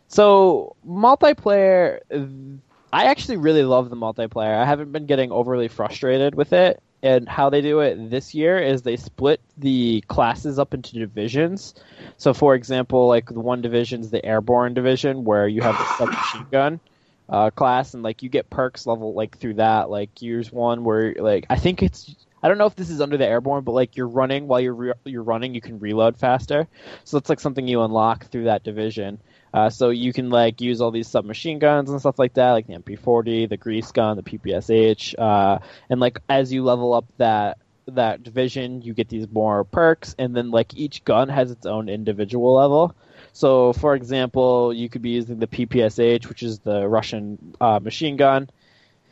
[0.07, 1.99] so multiplayer,
[2.91, 4.55] I actually really love the multiplayer.
[4.55, 6.81] I haven't been getting overly frustrated with it.
[7.01, 11.73] And how they do it this year is they split the classes up into divisions.
[12.17, 15.85] So, for example, like the one division is the airborne division, where you have the
[15.97, 16.79] submachine gun
[17.29, 19.89] uh, class, and like you get perks level like through that.
[19.89, 23.17] Like here's one where like I think it's I don't know if this is under
[23.17, 26.67] the airborne, but like you're running while you're re- you're running, you can reload faster.
[27.03, 29.19] So it's like something you unlock through that division.
[29.53, 32.67] Uh, so you can like use all these submachine guns and stuff like that, like
[32.67, 35.59] the MP40, the grease gun, the PPSH, uh,
[35.89, 37.57] and like as you level up that
[37.87, 41.89] that division, you get these more perks, and then like each gun has its own
[41.89, 42.95] individual level.
[43.33, 48.17] So, for example, you could be using the PPSH, which is the Russian uh, machine
[48.17, 48.49] gun.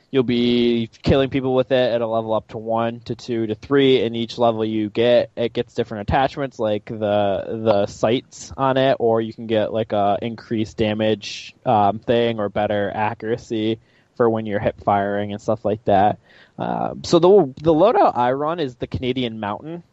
[0.10, 3.56] You'll be killing people with it at a level up to one, to two, to
[3.56, 6.98] three, and each level you get, it gets different attachments like the
[7.66, 12.48] the sights on it, or you can get like a increased damage um, thing or
[12.48, 13.80] better accuracy
[14.16, 16.20] for when you're hip firing and stuff like that.
[16.58, 19.84] Uh, so the the loadout I run is the Canadian Mountain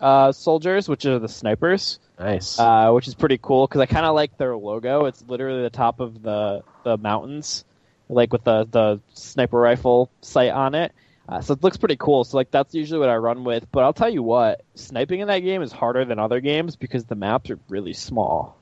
[0.00, 1.98] uh, soldiers, which are the snipers.
[2.18, 2.58] Nice.
[2.58, 5.06] Uh, which is pretty cool because I kind of like their logo.
[5.06, 7.64] It's literally the top of the the mountains,
[8.08, 10.92] like with the the sniper rifle sight on it.
[11.26, 12.24] Uh, so it looks pretty cool.
[12.24, 13.70] So like that's usually what I run with.
[13.72, 17.04] But I'll tell you what, sniping in that game is harder than other games because
[17.04, 18.58] the maps are really small.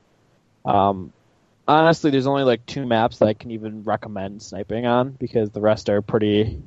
[0.63, 1.11] Um,
[1.67, 5.61] honestly, there's only like two maps that I can even recommend sniping on because the
[5.61, 6.61] rest are pretty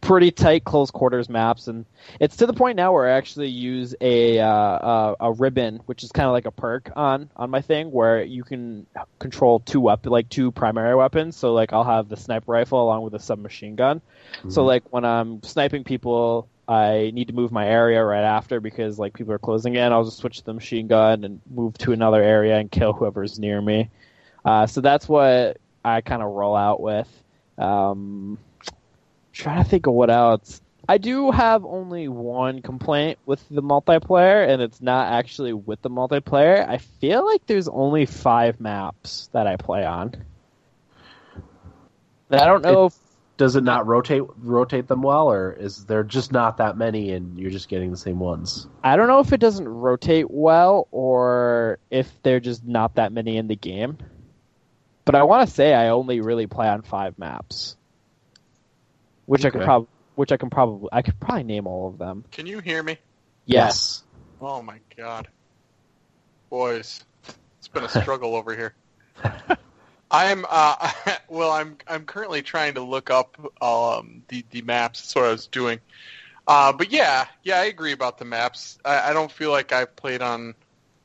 [0.00, 1.84] pretty tight close quarters maps and
[2.20, 6.02] it's to the point now where I actually use a uh, uh, a ribbon which
[6.02, 8.86] is kind of like a perk on on my thing where you can
[9.18, 11.36] control two weapon like two primary weapons.
[11.36, 14.00] So like I'll have the sniper rifle along with a submachine gun.
[14.38, 14.50] Mm-hmm.
[14.50, 18.96] so like when I'm sniping people I need to move my area right after because
[18.96, 19.92] like people are closing in.
[19.92, 23.40] I'll just switch to the machine gun and move to another area and kill whoever's
[23.40, 23.90] near me.
[24.44, 27.08] Uh, so that's what I kind of roll out with.
[27.58, 28.38] Um,
[29.40, 30.60] trying to think of what else.
[30.88, 35.90] I do have only one complaint with the multiplayer, and it's not actually with the
[35.90, 36.66] multiplayer.
[36.68, 40.14] I feel like there's only five maps that I play on.
[42.30, 42.94] I don't know if
[43.36, 47.38] Does it not rotate rotate them well, or is there just not that many, and
[47.38, 48.68] you're just getting the same ones?
[48.84, 53.36] I don't know if it doesn't rotate well or if they're just not that many
[53.36, 53.98] in the game.
[55.04, 57.76] But I want to say I only really play on five maps,
[59.30, 62.24] which I could probably, which I can probably, I could probably name all of them.
[62.32, 62.98] Can you hear me?
[63.46, 64.02] Yes.
[64.40, 65.28] Oh my god.
[66.50, 67.04] Boys,
[67.58, 68.74] it's been a struggle over here.
[70.10, 70.90] I'm uh
[71.28, 75.02] well I'm I'm currently trying to look up um the the maps.
[75.02, 75.78] That's what I was doing.
[76.48, 78.78] Uh but yeah, yeah, I agree about the maps.
[78.84, 80.56] I, I don't feel like I've played on,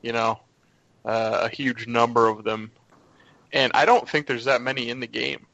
[0.02, 0.40] you know,
[1.04, 2.72] uh, a huge number of them.
[3.52, 5.46] And I don't think there's that many in the game.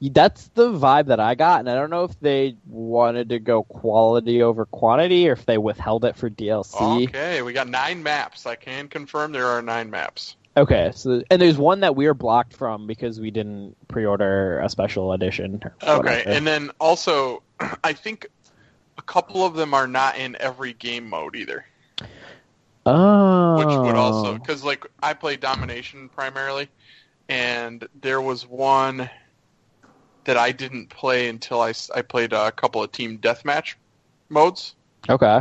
[0.00, 3.62] That's the vibe that I got, and I don't know if they wanted to go
[3.62, 7.08] quality over quantity or if they withheld it for DLC.
[7.08, 8.44] Okay, we got nine maps.
[8.44, 10.36] I can confirm there are nine maps.
[10.56, 14.68] Okay, so and there's one that we are blocked from because we didn't pre-order a
[14.68, 15.62] special edition.
[15.82, 16.30] Okay, whatever.
[16.30, 17.42] and then also,
[17.84, 18.26] I think
[18.98, 21.66] a couple of them are not in every game mode either,
[22.86, 24.38] oh, which would also oh.
[24.38, 26.68] because like I play domination primarily,
[27.28, 29.10] and there was one
[30.26, 33.74] that I didn't play until I, I played a couple of team deathmatch
[34.28, 34.74] modes.
[35.08, 35.40] okay.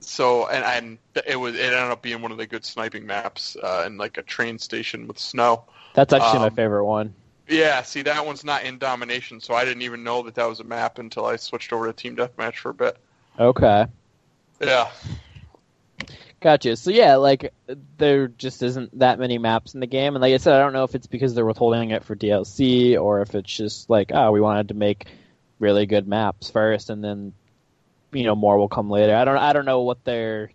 [0.00, 3.56] So and and it was it ended up being one of the good sniping maps
[3.62, 5.64] uh, in like a train station with snow.
[5.94, 7.14] That's actually my Um, favorite one.
[7.48, 10.60] Yeah, see that one's not in domination, so I didn't even know that that was
[10.60, 12.96] a map until I switched over to team deathmatch for a bit.
[13.38, 13.86] Okay,
[14.60, 14.88] Yeah.
[16.40, 16.76] Gotcha.
[16.76, 17.52] So yeah, like
[17.96, 20.72] there just isn't that many maps in the game, and like I said, I don't
[20.72, 24.30] know if it's because they're withholding it for DLC or if it's just like oh,
[24.32, 25.06] we wanted to make
[25.58, 27.32] really good maps first, and then
[28.12, 29.14] you know more will come later.
[29.14, 30.50] I don't I don't know what their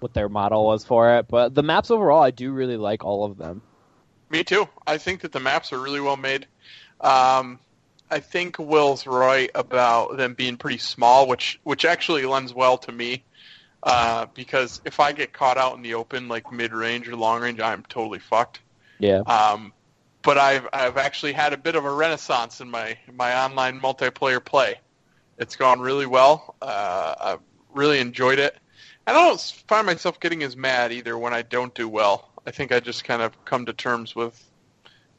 [0.00, 3.24] what their model was for it, but the maps overall, I do really like all
[3.24, 3.62] of them.
[4.30, 4.68] Me too.
[4.86, 6.46] I think that the maps are really well made.
[7.00, 7.58] Um,
[8.10, 12.92] I think Will's right about them being pretty small, which which actually lends well to
[12.92, 13.24] me.
[13.82, 17.40] Uh, because if I get caught out in the open, like mid range or long
[17.40, 18.60] range, I'm totally fucked.
[18.98, 19.20] Yeah.
[19.20, 19.72] Um,
[20.22, 24.44] but I've I've actually had a bit of a renaissance in my my online multiplayer
[24.44, 24.80] play.
[25.38, 26.56] It's gone really well.
[26.60, 27.40] Uh, I've
[27.72, 28.56] really enjoyed it.
[29.06, 32.30] I don't find myself getting as mad either when I don't do well.
[32.46, 34.44] I think I just kind of come to terms with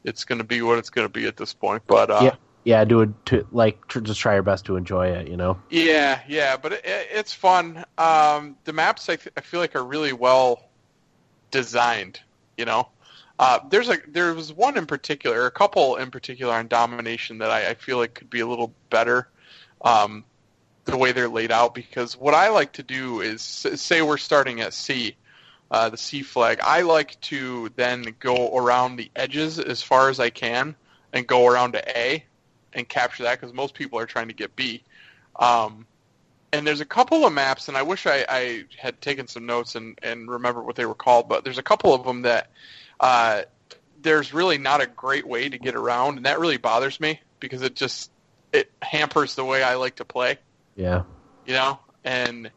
[0.04, 1.84] it's going to be what it's going to be at this point.
[1.88, 2.36] But uh, Yeah.
[2.64, 5.28] Yeah, do it to like tr- just try your best to enjoy it.
[5.28, 5.60] You know.
[5.70, 7.86] Yeah, yeah, but it, it, it's fun.
[7.98, 10.70] Um, the maps I, th- I feel like are really well
[11.52, 12.20] designed.
[12.58, 12.90] You know,
[13.40, 17.50] uh, there's a there was one in particular, a couple in particular on domination that
[17.50, 19.30] I, I feel like could be a little better.
[19.82, 20.26] Um,
[20.86, 24.62] the way they're laid out because what I like to do is say we're starting
[24.62, 25.16] at C,
[25.72, 26.60] uh, the C flag.
[26.64, 30.76] I like to then go around the edges as far as I can
[31.14, 32.24] and go around to A
[32.74, 34.84] and capture that because most people are trying to get B.
[35.38, 35.86] Um,
[36.52, 39.76] and there's a couple of maps, and I wish I, I had taken some notes
[39.76, 42.50] and and remember what they were called, but there's a couple of them that
[43.00, 43.44] uh,
[44.02, 47.62] there's really not a great way to get around, and that really bothers me because
[47.62, 48.12] it just
[48.52, 50.38] it hampers the way I like to play.
[50.76, 51.04] Yeah.
[51.46, 52.52] You know, and it,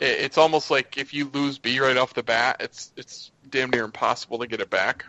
[0.00, 3.84] it's almost like if you lose B right off the bat, it's it's damn near
[3.84, 5.04] impossible to get it back.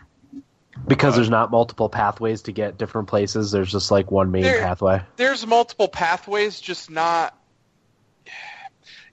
[0.86, 3.50] Because Uh, there's not multiple pathways to get different places.
[3.50, 5.02] There's just like one main There- pathway.
[5.16, 7.36] There's multiple pathways, just not.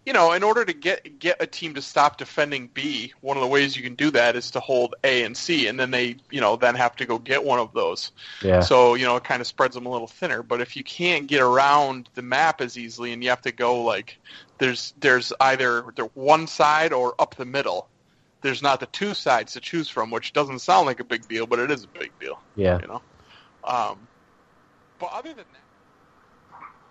[0.05, 3.41] You know, in order to get get a team to stop defending B, one of
[3.41, 6.15] the ways you can do that is to hold A and C, and then they,
[6.31, 8.11] you know, then have to go get one of those.
[8.41, 8.61] Yeah.
[8.61, 10.41] So you know, it kind of spreads them a little thinner.
[10.41, 13.83] But if you can't get around the map as easily, and you have to go
[13.83, 14.17] like
[14.57, 17.87] there's there's either the one side or up the middle.
[18.41, 21.45] There's not the two sides to choose from, which doesn't sound like a big deal,
[21.45, 22.39] but it is a big deal.
[22.55, 22.79] yeah.
[22.81, 23.01] You know.
[23.63, 24.07] Um,
[24.99, 25.68] but other than that.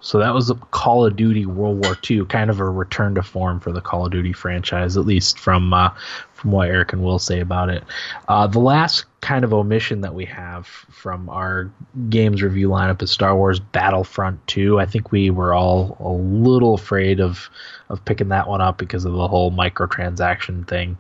[0.01, 3.59] So that was Call of Duty World War II, kind of a return to form
[3.59, 5.91] for the Call of Duty franchise, at least from uh,
[6.35, 7.83] from what Eric and Will say about it.
[8.29, 11.73] Uh, the last kind of omission that we have from our
[12.09, 14.79] games review lineup is Star Wars Battlefront 2.
[14.79, 17.51] I think we were all a little afraid of
[17.89, 20.97] of picking that one up because of the whole microtransaction thing,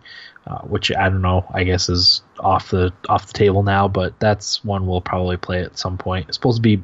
[0.48, 1.46] uh, which I don't know.
[1.54, 5.62] I guess is off the off the table now, but that's one we'll probably play
[5.62, 6.26] at some point.
[6.26, 6.82] It's supposed to be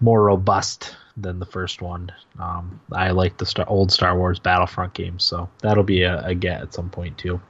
[0.00, 2.10] more robust than the first one.
[2.38, 6.34] Um, I like the star- old Star Wars Battlefront games, so that'll be a, a
[6.34, 7.40] get at some point too.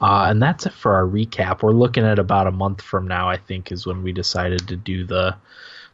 [0.00, 1.62] Uh, and that's it for our recap.
[1.62, 4.76] We're looking at about a month from now, I think, is when we decided to
[4.76, 5.36] do the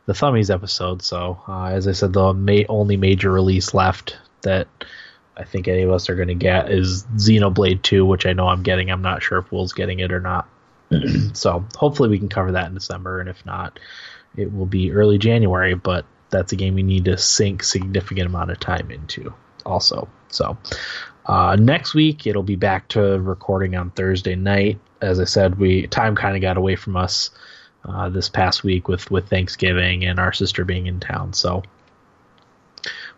[0.07, 1.03] the Thummies episode.
[1.03, 4.67] So, uh, as I said, the ma- only major release left that
[5.37, 8.49] I think any of us are going to get is Xenoblade 2, which I know
[8.49, 8.91] I'm getting.
[8.91, 10.49] I'm not sure if Will's getting it or not.
[11.35, 13.79] so, hopefully, we can cover that in December, and if not,
[14.37, 18.51] it will be early January, but that's a game we need to sink significant amount
[18.51, 19.33] of time into
[19.65, 20.09] also.
[20.29, 20.57] So
[21.27, 24.79] uh, next week it'll be back to recording on Thursday night.
[25.01, 27.31] As I said, we time kind of got away from us
[27.85, 31.33] uh, this past week with with Thanksgiving and our sister being in town.
[31.33, 31.63] So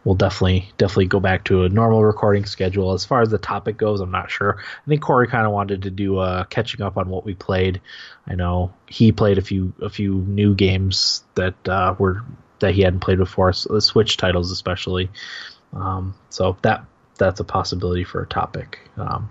[0.04, 2.92] we'll definitely definitely go back to a normal recording schedule.
[2.92, 4.58] As far as the topic goes, I'm not sure.
[4.58, 7.80] I think Corey kind of wanted to do uh, catching up on what we played.
[8.26, 12.22] I know he played a few a few new games that uh, were
[12.60, 15.10] that he hadn't played before, so the Switch titles especially.
[15.72, 16.84] Um, so that
[17.18, 18.80] that's a possibility for a topic.
[18.96, 19.30] Um,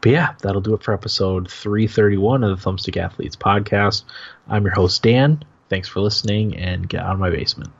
[0.00, 4.02] but yeah, that'll do it for episode 331 of the Thumbstick Athletes podcast.
[4.48, 5.44] I'm your host Dan.
[5.68, 7.70] Thanks for listening, and get out of my basement.